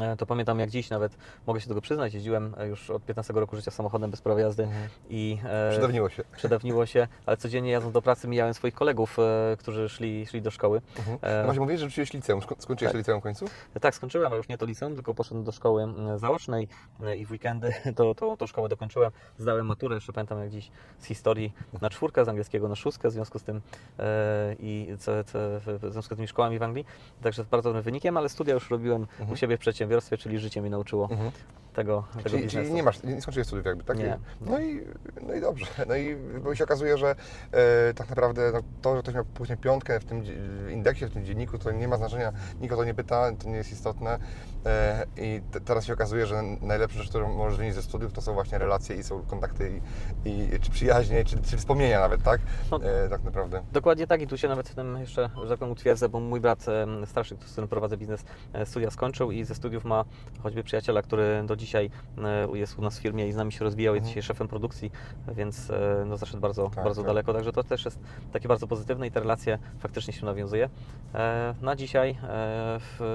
[0.00, 3.32] E, To pamiętam jak dziś nawet, mogę się tego przyznać, jeździłem e, już od 15
[3.32, 4.68] roku życia samochodem bez prawa jazdy
[5.10, 6.24] i e, Przydawniło się.
[6.36, 10.50] przedawniło się, ale codziennie jadąc do pracy mijałem swoich kolegów, e, którzy szli, szli do
[10.50, 10.80] szkoły.
[10.98, 11.18] Mhm.
[11.22, 12.40] E, No właśnie mówiłeś, że rzuciłeś liceum.
[12.40, 12.98] Sko- Skończyłeś Tak.
[12.98, 13.44] liceum w końcu?
[13.80, 16.68] tak, skończyłem, ale już nie to liceum, tylko poszedłem do szkoły zaocznej
[17.02, 19.10] e, i w weekendy to, to, to szkołę dokończyłem.
[19.38, 23.12] Zdałem maturę, jeszcze pamiętam jak dziś z historii na czwórkę, z angielskiego na szóstkę, w
[23.12, 23.60] związku z tym
[23.98, 26.86] e, i co, co, w związku z tymi szkołami w Anglii.
[27.22, 30.60] Także z bardzo dobrym wynikiem, ale studia już robiłem u siebie w przedsiębiorstwie, czyli życie
[30.60, 31.30] mnie nauczyło Mhm.
[31.74, 33.98] tego, tego Czyli, czyli nie masz, nie skończyłeś studiów jakby, tak?
[33.98, 34.18] Nie.
[34.40, 34.80] No i,
[35.28, 35.66] no i dobrze.
[35.88, 37.14] No i bo się okazuje, że
[37.52, 40.34] e, tak naprawdę no, to, że ktoś miał później piątkę w tym dzie-
[40.70, 43.56] indeksie, w tym dzienniku, to nie ma znaczenia, nikt o to nie pyta, to nie
[43.56, 44.18] jest istotne.
[44.66, 48.20] E, I te, teraz się okazuje, że najlepsza rzecz, którą możesz wynieść ze studiów, to
[48.20, 49.80] są właśnie relacje i są kontakty
[50.24, 52.40] i, i czy przyjaźnie, czy, czy wspomnienia nawet, tak?
[52.70, 52.80] No.
[52.84, 53.62] E, tak naprawdę.
[53.72, 56.40] Dokładnie tak i tu się nawet w tym jeszcze, że tak powiem, utwierdzę, bo mój
[56.40, 56.66] brat
[57.06, 60.04] starszy, z którym prowadzę biznes, e, studia skończył i ze studiów ma
[60.42, 63.64] choćby przyjaciela, który do dzisiaj e, jest u nas w firmie i z nami się
[63.64, 64.90] rozwijał, jest dzisiaj szefem produkcji,
[65.36, 67.06] więc e, no, zaszedł bardzo, Tak, bardzo tak.
[67.06, 67.98] daleko, także to też jest
[68.32, 70.68] takie bardzo pozytywne i te relacje faktycznie się nawiązuje.
[71.14, 72.18] E, Na dzisiaj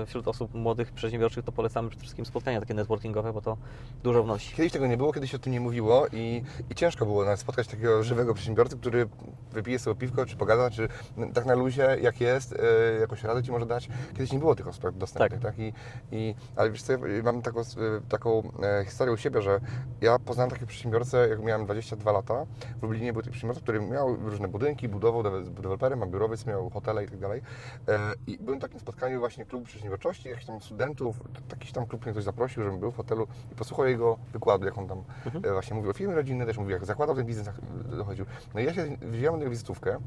[0.06, 3.58] wśród osób młodych, przedsiębiorczych to polecamy przede wszystkim spotkania takie networkingowe, bo to
[4.04, 4.56] dużo wnosi.
[4.56, 7.40] Kiedyś tego nie było, kiedyś się o tym nie mówiło i, i ciężko było nawet
[7.40, 9.08] spotkać takiego żywego przedsiębiorcę, który
[9.52, 10.88] wypije sobie piwko, czy pogada, czy
[11.34, 12.56] tak na luzie, jak jest,
[13.00, 13.90] jakąś radę Ci może dać.
[14.14, 15.60] Kiedyś nie było tych osób dostępnych, tak?
[15.60, 15.74] I,
[16.12, 17.64] i, ale wiesz co, mam taką, e,
[18.10, 19.60] taką e, historię u siebie, że
[20.02, 22.46] ja poznałem takiego przedsiębiorcę, jak miałem 22 lata.
[22.80, 26.70] W Lublinie był taki przedsiębiorca, który miał różne budynki, budował, dewe- deweloperem, ma biurowiec, miał
[26.70, 27.42] hotele i tak dalej.
[27.88, 31.16] E, I byłem na takim spotkaniu właśnie klubu przedsiębiorczości, jakichś tam studentów,
[31.50, 34.78] jakiś tam klub mnie ktoś zaprosił, żebym był w hotelu i posłuchał jego wykładu, jak
[34.78, 35.04] on tam
[35.44, 37.56] e, właśnie mówił o firmie rodzinnej, też mówił, jak zakładał ten biznes, jak
[37.98, 38.26] dochodził.
[38.54, 39.98] No i ja się wziąłem na wizytówkę,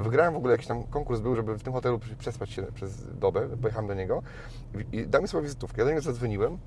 [0.00, 3.48] wygrałem w ogóle jakiś tam konkurs był, żeby w tym hotelu przespać się przez dobę,
[3.62, 4.22] pojechałem do niego
[4.92, 5.80] i, dał mi swoją wizytówkę.
[5.80, 6.58] Ja do niego zadzwoniłem,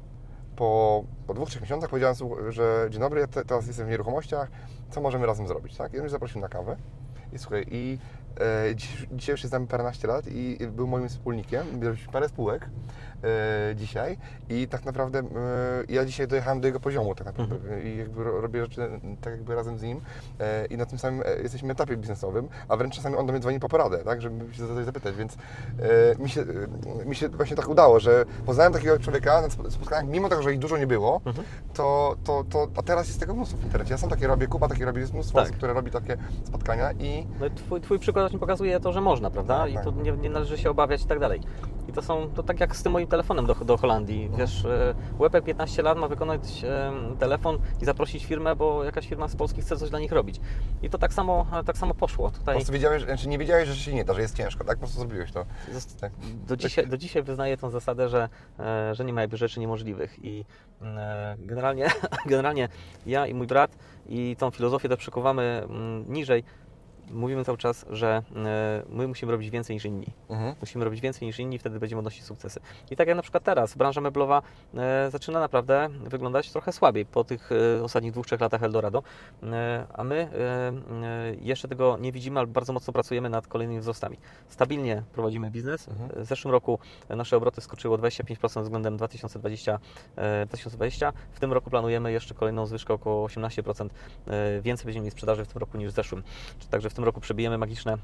[0.56, 2.16] po, po dwóch, trzech miesiącach powiedziałem,
[2.50, 4.52] że dzień dobry, ja te, teraz jestem w nieruchomościach,
[4.90, 5.94] co możemy razem zrobić, tak?
[5.94, 6.78] I on mnie zaprosił na kawę
[7.34, 7.98] i słuchaj, i
[8.40, 8.76] e,
[9.12, 12.70] dzisiaj już jest z nami paręnaście lat i był moim wspólnikiem, mieliśmy parę spółek
[13.76, 14.18] dzisiaj
[14.50, 15.24] i tak naprawdę e,
[15.90, 18.90] ja dzisiaj dojechałem do jego poziomu tak naprawdę i jakby ro, robię rzeczy
[19.22, 20.02] tak jakby razem z nim
[20.40, 23.42] e, i na tym samym e, jesteśmy etapie biznesowym, a wręcz czasami on do mnie
[23.42, 25.34] dzwoni po poradę, tak, żeby się za coś zapytać, więc
[26.18, 26.42] e, mi, się,
[27.02, 30.42] e, mi się właśnie tak udało, że poznałem takiego człowieka na sp- spotkaniach, mimo tego,
[30.42, 31.22] że ich dużo nie było,
[31.74, 33.92] to, to, to, a teraz jest tego mnóstwo w internecie.
[33.94, 35.46] Ja sam takie robię, Kuba takie robi, jest mnóstwo Tak.
[35.46, 39.02] osób, które robi takie spotkania i No i twój, twój przykład właśnie pokazuje to, że
[39.02, 39.58] można, prawda?
[39.58, 39.84] Tak, I tak.
[39.84, 41.42] to nie, nie należy się obawiać i tak dalej.
[41.88, 44.30] I to są, to tak jak z tym moim telefonem do, do Holandii.
[44.30, 44.38] No.
[44.38, 49.28] Wiesz, e, Łepek 15 lat ma wykonać e, telefon i zaprosić firmę, bo jakaś firma
[49.28, 50.42] z Polski chce coś dla nich robić.
[50.82, 52.30] I to tak samo, tak samo poszło.
[52.30, 54.76] po Tutaj prostu wiedziałeś, znaczy nie wiedziałeś, że się nie da, że jest ciężko, tak?
[54.76, 55.46] Po prostu zrobiłeś to.
[56.02, 56.12] Tak.
[56.48, 60.26] do, dzisiaj, do dzisiaj wyznaję tą zasadę, że, e, że nie ma jakby rzeczy niemożliwych.
[60.26, 60.46] I
[60.82, 61.88] e, generalnie,
[62.26, 62.70] generalnie
[63.06, 63.78] ja i mój brat
[64.10, 66.44] i tą filozofię to przekuwamy mm, niżej.
[67.12, 70.08] Mówimy cały czas, że e, my musimy robić więcej niż inni.
[70.30, 70.56] Mhm.
[70.62, 72.60] Musimy robić więcej niż inni, wtedy będziemy odnosić sukcesy.
[72.92, 74.42] I tak jak na przykład teraz, branża meblowa
[74.76, 79.04] e, zaczyna naprawdę wyglądać trochę słabiej po tych e, ostatnich dwóch, trzech latach Eldorado,
[79.94, 80.30] a my
[81.42, 84.18] jeszcze tego nie widzimy, ale bardzo mocno pracujemy nad kolejnymi wzrostami.
[84.50, 85.88] Stabilnie prowadzimy biznes.
[85.88, 86.24] Mhm.
[86.26, 89.80] W zeszłym roku nasze obroty skoczyły o 25% względem 2020,
[90.16, 91.14] e, 2020.
[91.32, 93.94] W tym roku planujemy jeszcze kolejną zwyżkę około 18%.
[94.28, 96.24] E, Więcej będziemy mieli sprzedaży w tym roku niż w zeszłym.
[96.70, 97.98] Także w tym roku przebijemy magiczne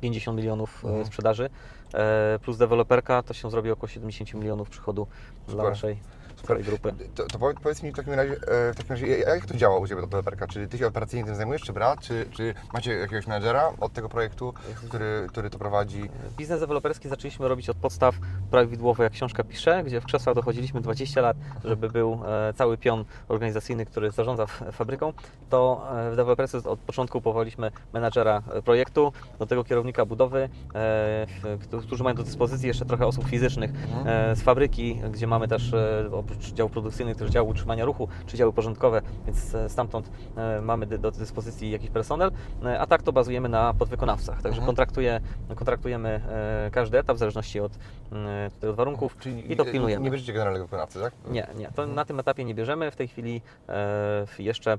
[0.00, 1.06] 50 milionów e, Mhm.
[1.06, 1.50] sprzedaży,
[1.94, 5.06] e, plus deweloperka to się zrobi około 70 milionów przychodu
[5.46, 5.70] dla Super.
[5.70, 5.98] naszej
[6.46, 6.92] całej grupy.
[7.14, 9.78] To, to powiedz- powiedz mi w takim razie, e, w takim razie jak to działa
[9.78, 10.46] u Ciebie deweloperka?
[10.46, 12.00] Czy Ty się operacyjnie tym zajmujesz, czy brat?
[12.00, 14.54] Czy, czy macie jakiegoś menedżera od tego projektu,
[14.88, 16.10] który, który to prowadzi?
[16.36, 18.14] Biznes deweloperski zaczęliśmy robić od podstaw
[18.50, 23.04] prawidłowo, jak książka pisze, gdzie w krzesłach dochodziliśmy 20 lat, żeby był e, cały pion
[23.28, 25.12] organizacyjny, który zarządza fabryką.
[25.50, 30.48] To e, w deweloperce od początku powołaliśmy menadżera e, projektu, do tego kierownika budowy,
[31.82, 33.70] którzy mają do dyspozycji jeszcze trochę osób fizycznych
[34.06, 35.72] e, z fabryki, gdzie mamy też
[36.12, 40.10] oprócz działu produkcyjnych też dział utrzymania ruchu, czy działy porządkowe, więc stamtąd
[40.62, 42.30] mamy do dyspozycji jakiś personel,
[42.78, 44.42] a tak to bazujemy na podwykonawcach.
[44.42, 44.66] Także Mhm.
[44.66, 45.20] kontraktuje,
[45.54, 46.20] kontraktujemy
[46.72, 47.72] każdy etap w zależności od,
[48.68, 49.16] od warunków
[49.48, 50.04] i to pilnujemy.
[50.04, 51.12] Nie bierzecie generalnego wykonawcy, tak?
[51.30, 52.90] Nie, nie, to na tym etapie nie bierzemy.
[52.90, 54.78] W tej chwili e, jeszcze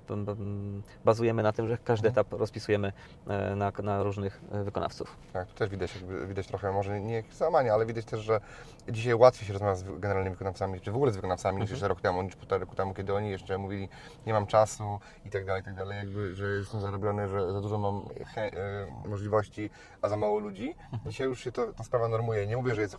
[1.05, 2.25] bazujemy na tym, że każdy Mhm.
[2.25, 2.93] etap rozpisujemy
[3.27, 5.17] e, na, na różnych e, wykonawców.
[5.33, 5.93] Tak, tu też widać,
[6.27, 8.41] widać trochę, może nie załamanie, ale widać też, że
[8.89, 11.75] dzisiaj łatwiej się rozmawia z generalnymi wykonawcami, czy w ogóle z wykonawcami niż Mhm.
[11.75, 13.89] jeszcze rok temu, niż półtora roku temu, kiedy oni jeszcze mówili,
[14.25, 17.61] nie mam czasu i tak dalej, i tak dalej, jakby, że jestem zarobiony, że za
[17.61, 18.01] dużo mam
[19.05, 19.69] możliwości,
[20.01, 20.75] a za mało ludzi.
[20.93, 21.11] Mhm.
[21.11, 22.47] Dzisiaj już się to, ta sprawa normuje.
[22.47, 22.95] Nie mówię, że jest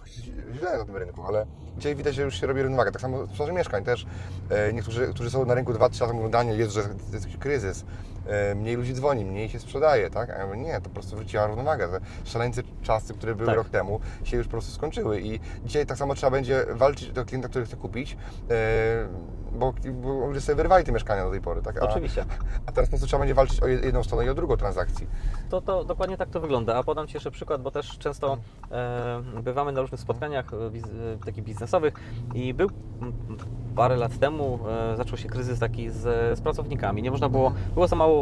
[0.55, 1.47] źle na tym rynku, ale
[1.77, 2.91] dzisiaj widać, że już się robi równowaga.
[2.91, 4.07] Tak samo w sprzedaży mieszkań też.
[4.51, 6.81] E, niektórzy, którzy są na rynku 2-3 lata mówią, Daniel, jest, że
[7.13, 7.85] jest jakiś kryzys.
[8.27, 10.31] E, mniej ludzi dzwoni, mniej się sprzedaje, tak?
[10.31, 11.89] A ja mówię, nie, to po prostu wróciła równowaga.
[11.89, 13.57] Te szaleńce czasy, które były Tak.
[13.57, 17.25] rok temu, się już po prostu skończyły i dzisiaj tak samo trzeba będzie walczyć do
[17.25, 18.17] klienta, który chce kupić,
[18.51, 19.09] e,
[19.53, 21.83] bo, bo ludzie sobie wyrwali te mieszkania do tej pory, tak?
[21.83, 22.25] A, Oczywiście.
[22.67, 25.07] A teraz po prostu trzeba będzie walczyć o jed- jedną stronę i o drugą transakcji.
[25.49, 26.77] To, to dokładnie tak to wygląda.
[26.77, 28.39] A podam Ci jeszcze przykład, bo też często
[28.71, 30.85] e, bywamy na różnych spotkaniach e, biz,
[31.25, 31.95] takich biznesowych
[32.35, 32.71] i był
[33.77, 34.59] parę lat temu
[34.93, 35.99] e, zaczął się kryzys taki z,
[36.39, 37.03] z pracownikami.
[37.03, 38.20] Nie można było, było za mało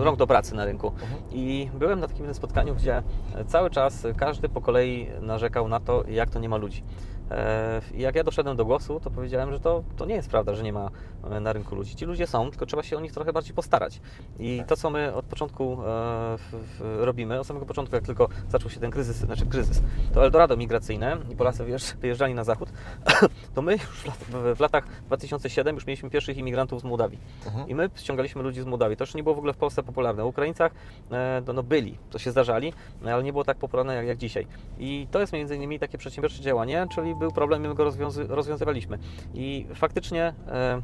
[0.00, 0.92] e, rąk do pracy na rynku.
[1.32, 3.02] I byłem na takim spotkaniu, gdzie
[3.46, 6.82] cały czas każdy po kolei narzekał na to, jak to nie ma ludzi.
[7.30, 10.54] E, I jak ja doszedłem do głosu, to powiedziałem, że to, to nie jest prawda,
[10.54, 10.90] że nie ma
[11.40, 11.96] na rynku ludzi.
[11.96, 14.00] Ci ludzie są, tylko trzeba się o nich trochę bardziej postarać.
[14.38, 16.36] I to, co my od początku e,
[16.80, 19.82] robimy, od samego początku, jak tylko zaczął się ten kryzys, znaczy kryzys,
[20.14, 22.68] to Eldorado migracyjne i Polacy wyjeżdż- wyjeżdżali na zachód,
[23.54, 27.18] to my już w, lat, w, w latach 2007 już mieliśmy pierwszych imigrantów z Mołdawii.
[27.68, 28.96] I my ściągaliśmy ludzi z Mołdawii.
[28.96, 30.22] To jeszcze nie było w ogóle w Polsce popularne.
[30.22, 30.72] O Ukraińcach
[31.46, 32.72] no, no byli, to się zdarzali,
[33.04, 34.46] ale nie było tak popularne jak, jak dzisiaj.
[34.78, 38.26] I to jest między innymi takie przedsiębiorcze działanie, czyli był problem i my go rozwiązy,
[38.26, 38.98] rozwiązywaliśmy.
[39.34, 40.82] I faktycznie e,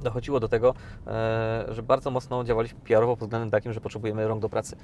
[0.00, 0.74] dochodziło do tego,
[1.06, 4.76] e, że bardzo mocno działaliśmy PR-owo pod względem takim, że potrzebujemy rąk do pracy.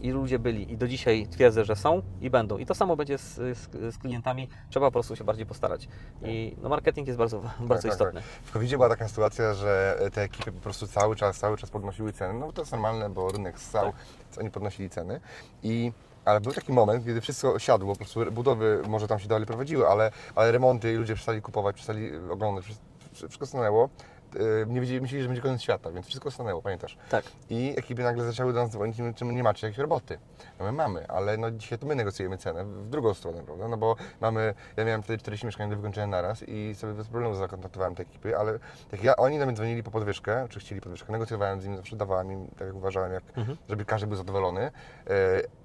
[0.00, 2.58] I ludzie byli i do dzisiaj twierdzę, że są i będą.
[2.58, 4.48] I to samo będzie z, z, z klientami.
[4.70, 5.88] Trzeba po prostu się bardziej postarać.
[6.24, 8.20] I no, marketing jest bardzo, bardzo tak, istotny.
[8.42, 12.12] W covid była taka sytuacja, że te ekipy po prostu cały czas, cały czas podnosiły
[12.12, 12.38] ceny.
[12.38, 14.40] No to jest normalne, bo rynek ssał, Tak.
[14.40, 15.20] oni podnosili ceny.
[15.62, 15.92] I,
[16.24, 19.88] ale był taki moment, kiedy wszystko siadło, po prostu budowy może tam się dalej prowadziły,
[19.88, 22.64] ale, ale remonty i ludzie przestali kupować, przestali oglądać,
[23.12, 23.88] wszystko- stanęło.
[24.34, 26.96] Yy, Nie wiedzieli, myśleli, że będzie koniec świata, więc wszystko stanęło, pamiętasz?
[27.10, 27.24] Tak.
[27.50, 30.18] I ekipy nagle zaczęły do nas dzwonić, czy nie macie jakiejś roboty.
[30.58, 33.68] No my mamy, ale no dzisiaj to my negocjujemy cenę w drugą stronę, prawda?
[33.68, 37.34] No bo mamy, ja miałem wtedy 40 mieszkań do wykończenia naraz i sobie bez problemu
[37.34, 38.58] zakontaktowałem te ekipy, ale
[38.90, 41.96] tak ja, oni na mnie dzwonili po podwyżkę, czy chcieli podwyżkę, negocjowałem z nimi, zawsze
[41.96, 43.22] dawałem im, tak jak uważałem, jak,
[43.68, 44.70] żeby każdy był zadowolony.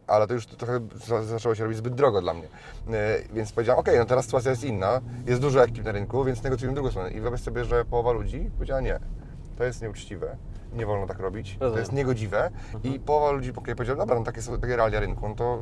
[0.08, 2.44] Ale to już trochę za- zaczęło się robić zbyt drogo dla mnie.
[2.44, 6.44] E, Więc powiedziałem, ok, no teraz sytuacja jest inna, jest dużo ekip na rynku, więc
[6.44, 7.12] negocjujemy drugą stronę.
[7.12, 9.00] I wyobraź sobie, że połowa ludzi powiedziała nie,
[9.58, 10.36] to jest nieuczciwe,
[10.74, 12.52] nie wolno tak robić, to jest niegodziwe.
[12.84, 15.60] I połowa ludzi powiedziała, dobra, no takie są takie realia rynku, no to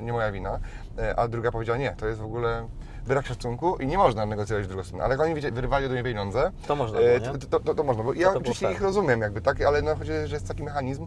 [0.00, 0.58] nie moja wina.
[0.98, 2.68] E, A druga powiedziała, nie, to jest w ogóle
[3.06, 5.04] brak szacunku i nie można negocjować w drugą stronę.
[5.04, 7.82] Ale jak oni wyrywali ode mnie pieniądze, To można e, było, to, to, to, to
[7.84, 8.02] można.
[8.04, 9.62] Bo ja oczywiście ich rozumiem jakby, tak?
[9.62, 11.06] Ale no, chodzi, że jest taki mechanizm,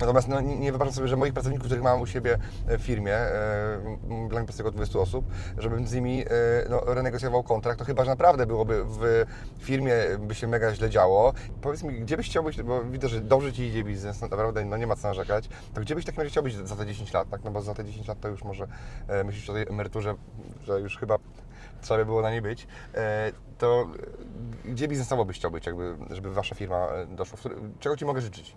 [0.00, 3.14] Natomiast no, nie, wyobrażam sobie, że moich pracowników, których mam u siebie e, w firmie,
[3.14, 3.98] e,
[4.28, 5.24] dla mnie jest tylko 20 osób,
[5.58, 6.26] żebym z nimi e,
[6.70, 9.24] no, renegocjował kontrakt, to chyba, że naprawdę byłoby w
[9.58, 11.32] firmie by się mega źle działo.
[11.62, 14.64] Powiedz mi, gdzie byś chciał być, bo widzę, że dobrze Ci idzie biznes, no, naprawdę
[14.64, 17.12] no, nie ma co narzekać, to gdzie byś w takim chciał być za te 10
[17.12, 17.44] lat, tak?
[17.44, 18.66] No bo za te 10 lat to już może
[19.24, 20.14] myślisz o tej emeryturze,
[20.64, 21.18] że już chyba
[21.82, 22.66] trzeba by było na niej być,
[23.58, 23.86] to
[24.64, 27.38] gdzie biznesowo byś chciał być, jakby, żeby Wasza firma doszła?
[27.80, 28.56] Czego Ci mogę życzyć?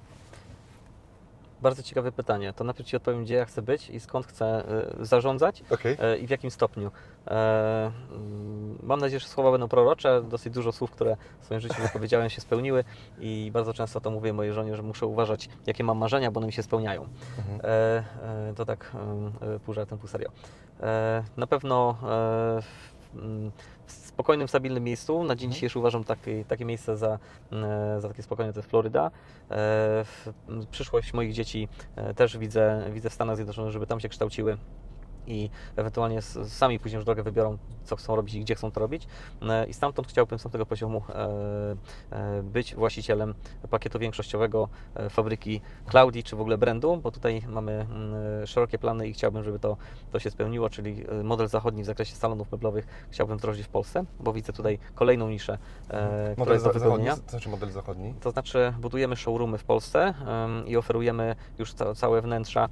[1.64, 2.54] Bardzo ciekawe pytanie.
[2.54, 4.64] To najpierw Ci odpowiem, gdzie ja chcę być i skąd chcę
[5.02, 5.64] y, zarządzać
[6.00, 6.92] e, i w jakim stopniu.
[7.28, 10.22] E, mm, Mam nadzieję, że słowa będą prorocze.
[10.30, 12.84] Dosyć dużo słów, które w swoim życiu wypowiedziałem, się spełniły
[13.20, 16.48] i bardzo często to mówię mojej żonie, że muszę uważać, jakie mam marzenia, bo one
[16.48, 17.08] mi się spełniają.
[17.64, 18.92] E, e, To tak
[19.56, 20.30] e, pół żartem, pół serio.
[21.38, 21.98] Na pewno
[23.16, 23.52] mm,
[24.14, 25.24] spokojnym, stabilnym miejscu.
[25.24, 27.20] Na dzień dzisiejszy uważam takie, takie miejsce za,
[27.52, 29.12] e, za takie spokojne, to jest Floryda.
[29.52, 30.06] E,
[30.72, 34.58] Przyszłość moich dzieci e, też widzę, widzę w Stanach Zjednoczonych, żeby tam się kształciły.
[35.28, 39.08] I ewentualnie sami później już drogę wybiorą, co chcą robić i gdzie chcą to robić.
[39.42, 41.76] E, I stamtąd chciałbym z tego poziomu e,
[42.12, 43.34] e, być właścicielem
[43.70, 49.08] pakietu większościowego e, fabryki Cloudi, czy w ogóle brandu, bo tutaj mamy mm, szerokie plany
[49.08, 49.78] i chciałbym, żeby to,
[50.12, 54.34] to się spełniło, czyli model zachodni w zakresie salonów meblowych chciałbym wdrożyć w Polsce, bo
[54.34, 57.16] widzę tutaj kolejną niszę, która Model jest do wypełnienia.
[57.18, 58.14] to znaczy model zachodni?
[58.22, 60.14] To znaczy budujemy showroomy w Polsce
[60.66, 62.70] i oferujemy już ca całe wnętrza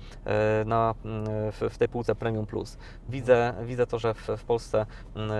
[0.65, 2.77] na, mm, w, w tej półce Premium Plus.
[3.09, 4.85] Widzę, widzę to, że w, w Polsce
[5.15, 5.31] mm,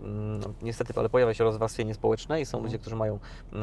[0.00, 3.18] mm, niestety ale pojawia się rozwarstwienie społeczne i są ludzie, którzy mają
[3.52, 3.58] e,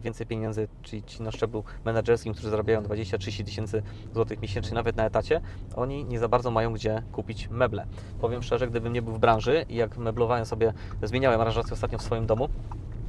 [0.00, 3.82] więcej pieniędzy, czyli ci na szczeblu menedżerskim, którzy zarabiają 20-30 tysięcy
[4.14, 5.40] złotych miesięcznie nawet na etacie,
[5.76, 7.86] oni nie za bardzo mają gdzie kupić meble.
[8.20, 12.02] Powiem szczerze, gdybym nie był w branży i jak meblowałem sobie, zmieniałem aranżację ostatnio w
[12.02, 12.48] swoim domu,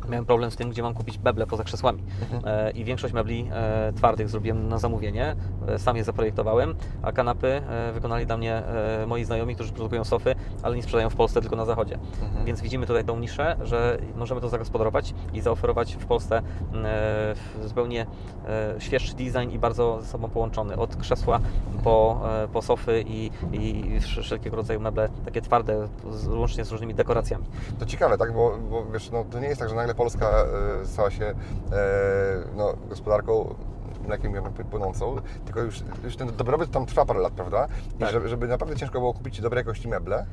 [0.10, 2.04] miałem problem z tym, gdzie mam kupić meble poza krzesłami.
[2.46, 5.36] E, I większość mebli e, twardych zrobiłem na zamówienie,
[5.68, 7.62] e, sam je zaprojektowałem, a kanapy
[7.94, 8.64] wykonali dla mnie
[9.08, 12.00] moi znajomi, którzy produkują sofy, ale nie sprzedają w Polsce, tylko na zachodzie.
[12.24, 12.46] Mhm.
[12.46, 16.42] Więc widzimy tutaj tą niszę, że możemy to zagospodarować i zaoferować w Polsce
[17.64, 18.06] zupełnie
[18.80, 20.78] świeższy design i bardzo ze sobą połączony.
[20.78, 21.40] Od krzesła
[21.84, 22.22] po,
[22.54, 25.88] po sofy i, i wszelkiego rodzaju meble, takie twarde,
[26.30, 27.46] łącznie z różnymi dekoracjami.
[27.80, 28.34] To ciekawe, tak?
[28.34, 30.30] Bo, bo wiesz, no, to nie jest tak, że nagle Polska
[30.82, 31.36] e, stała się e,
[32.56, 33.56] no, gospodarką
[34.08, 34.34] mlekiem
[34.72, 37.68] płynącą, tylko już, już ten dobrobyt tam trwa parę lat, prawda?
[37.96, 38.12] I Tak.
[38.12, 40.26] żeby, żeby naprawdę ciężko było kupić dobrej jakości meble,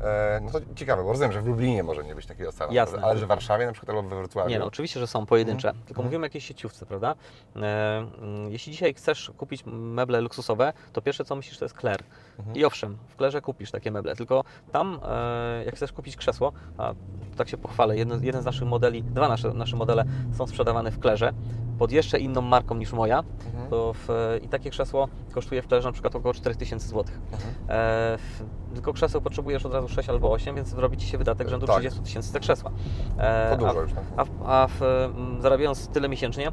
[0.00, 2.98] e, no to ciekawe, bo rozumiem, że w Lublinie może nie być takiego stanu, Jasne.
[3.02, 4.50] ale że w Warszawie na przykład albo we Wrocławiu.
[4.50, 5.86] Nie, no oczywiście, że są pojedyncze, Mhm.
[5.86, 7.14] tylko mówimy o jakiejś sieciówce, prawda?
[7.56, 7.58] E,
[7.98, 12.02] mm, jeśli dzisiaj chcesz kupić meble luksusowe, to pierwsze co myślisz to jest Kler.
[12.38, 12.56] Mhm.
[12.56, 16.94] I owszem, w Klerze kupisz takie meble, tylko tam e, jak chcesz kupić krzesło, a
[17.36, 20.98] tak się pochwalę, jeden, jeden z naszych modeli, dwa nasze, nasze modele są sprzedawane w
[20.98, 21.32] Klerze
[21.78, 23.70] pod jeszcze inną marką niż moja, Mhm.
[23.70, 24.08] to w,
[24.42, 27.04] i takie krzesło kosztuje w Klerze na przykład około 4000 zł.
[27.32, 27.52] Mhm.
[27.68, 28.42] E, w,
[28.74, 31.76] tylko krzeseł potrzebujesz od razu 6 albo 8, więc zrobi Ci się wydatek rzędu Tak.
[31.76, 32.70] 30 tysięcy za krzesła.
[33.18, 33.92] E, To dużo a, już.
[33.92, 34.04] Tak?
[34.16, 34.80] a, a w,
[35.40, 36.52] zarabiając tyle miesięcznie,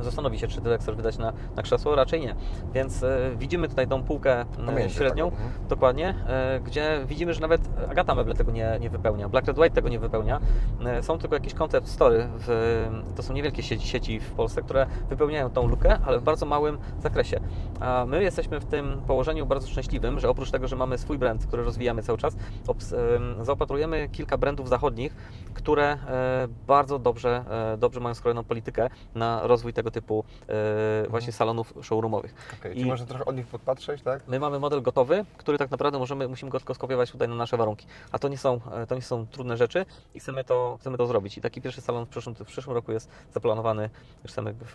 [0.00, 2.34] zastanowi się, czy tyle chcesz wydać na, na krzesło, raczej nie.
[2.74, 5.50] Więc e, widzimy tutaj tą półkę e, Pomiędzy średnią, mhm.
[5.68, 9.74] dokładnie, e, gdzie widzimy, że nawet Agata Meble tego nie, nie wypełnia, Black Red White
[9.74, 10.40] tego nie wypełnia.
[10.84, 12.82] E, są tylko jakieś concept story, w,
[13.16, 16.78] to są niewielkie sieci, sieci w Polsce, które wypełniają tą lukę, ale w bardzo małym
[17.02, 17.40] zakresie.
[17.80, 21.46] A my jesteśmy w tym położeniu bardzo szczęśliwym, że oprócz tego, że mamy swój brand,
[21.46, 22.36] który rozwijamy cały czas,
[22.66, 25.16] obs- em, zaopatrujemy kilka brandów zachodnich,
[25.54, 31.32] które e, bardzo dobrze, e, dobrze mają skrojoną politykę na rozwój tego typu e, właśnie
[31.32, 32.34] salonów showroomowych.
[32.60, 34.28] Okej, I- Czyli można trochę od nich podpatrzeć, tak?
[34.28, 37.56] My mamy model gotowy, który tak naprawdę możemy, musimy go tylko skopiować tutaj na nasze
[37.56, 37.86] warunki.
[38.12, 41.06] A to nie są, e, to nie są trudne rzeczy i chcemy to, chcemy to
[41.06, 41.38] zrobić.
[41.38, 43.90] I taki pierwszy salon w przyszłym, w przyszłym roku jest zaplanowany,
[44.22, 44.72] już chcemy w,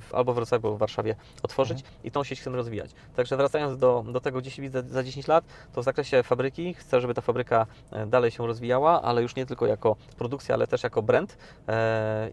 [0.00, 2.90] w, albo w Wrocławiu, albo w Warszawie otworzyć i tą sieć chcemy rozwijać.
[3.16, 6.74] Także wracając do, do tego, gdzie się widzę za 10 lat, to w zakresie fabryki
[6.74, 10.66] chcę, żeby ta fabryka e, dalej się rozwijała, ale już nie tylko jako produkcja, ale
[10.66, 11.36] też jako brand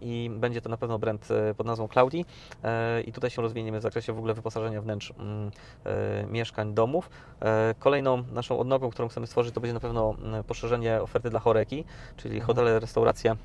[0.01, 2.06] i będzie to na pewno brand pod nazwą Cloudy
[2.63, 5.51] e, i tutaj się rozwiniemy w zakresie w ogóle wyposażenia wnętrz mm,
[5.85, 7.09] e, mieszkań, domów.
[7.41, 11.39] E, Kolejną naszą odnogą, którą chcemy stworzyć, to będzie na pewno mm, poszerzenie oferty dla
[11.39, 11.83] choreki,
[12.17, 13.35] czyli hotele, restauracje,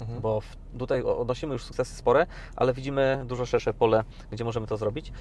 [0.00, 0.20] Mhm.
[0.20, 2.26] bo w, tutaj odnosimy już sukcesy spore,
[2.56, 5.12] ale widzimy dużo szersze pole, gdzie możemy to zrobić.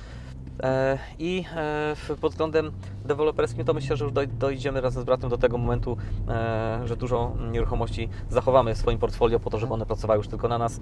[0.63, 2.71] E, I e, pod względem
[3.05, 5.97] deweloperskim to myślę, że już doj- dojdziemy razem z bratem do tego momentu,
[6.29, 10.47] e, że dużo nieruchomości zachowamy w swoim portfolio po to, żeby one pracowały już tylko
[10.47, 10.79] na nas.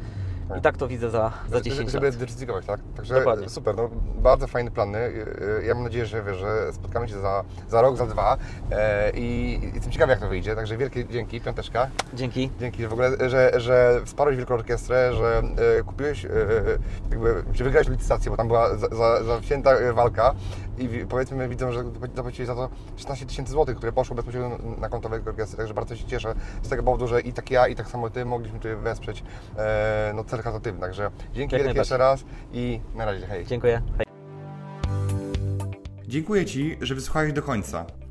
[0.50, 0.58] Tak.
[0.58, 2.16] I tak to widzę za, za 10 żeby lat.
[2.16, 2.80] dywersyfikować, tak?
[2.96, 3.50] Także Dokładnie.
[3.50, 5.00] super, no, bardzo fajne plany.
[5.60, 8.38] Yy, Ja mam nadzieję, że, wiesz, że spotkamy się za, za rok, za dwa
[8.72, 10.56] e, i jestem ciekawy, jak to wyjdzie.
[10.56, 11.90] Także wielkie dzięki, piąteczka.
[12.14, 12.50] Dzięki.
[12.60, 15.42] Dzięki że w ogóle, że, że wsparłeś Wielką Orkiestrę, że
[15.80, 16.30] e, kupiłeś, e,
[17.12, 20.34] jakby, że wygrałeś licytację, bo tam była za, za, zawzięta e, walka
[20.78, 21.84] i wi- powiedzmy widzą, że
[22.16, 25.96] zapłacili za to 16 tysięcy złotych, które poszło bezpośrednio na konto Wielkiej Orkiestry, także bardzo
[25.96, 28.76] się cieszę z tego powodu, że i tak ja, i tak samo Ty mogliśmy tutaj
[28.76, 29.24] wesprzeć
[29.58, 30.82] e, no, cel charytatywny.
[30.82, 32.24] Także dzięki Jak wielkie jeszcze raz
[32.54, 33.46] i na razie, hej.
[33.46, 33.82] Dziękuję.
[33.98, 34.06] Hej.
[36.08, 37.86] Dziękuję Ci, że wysłuchałeś do końca.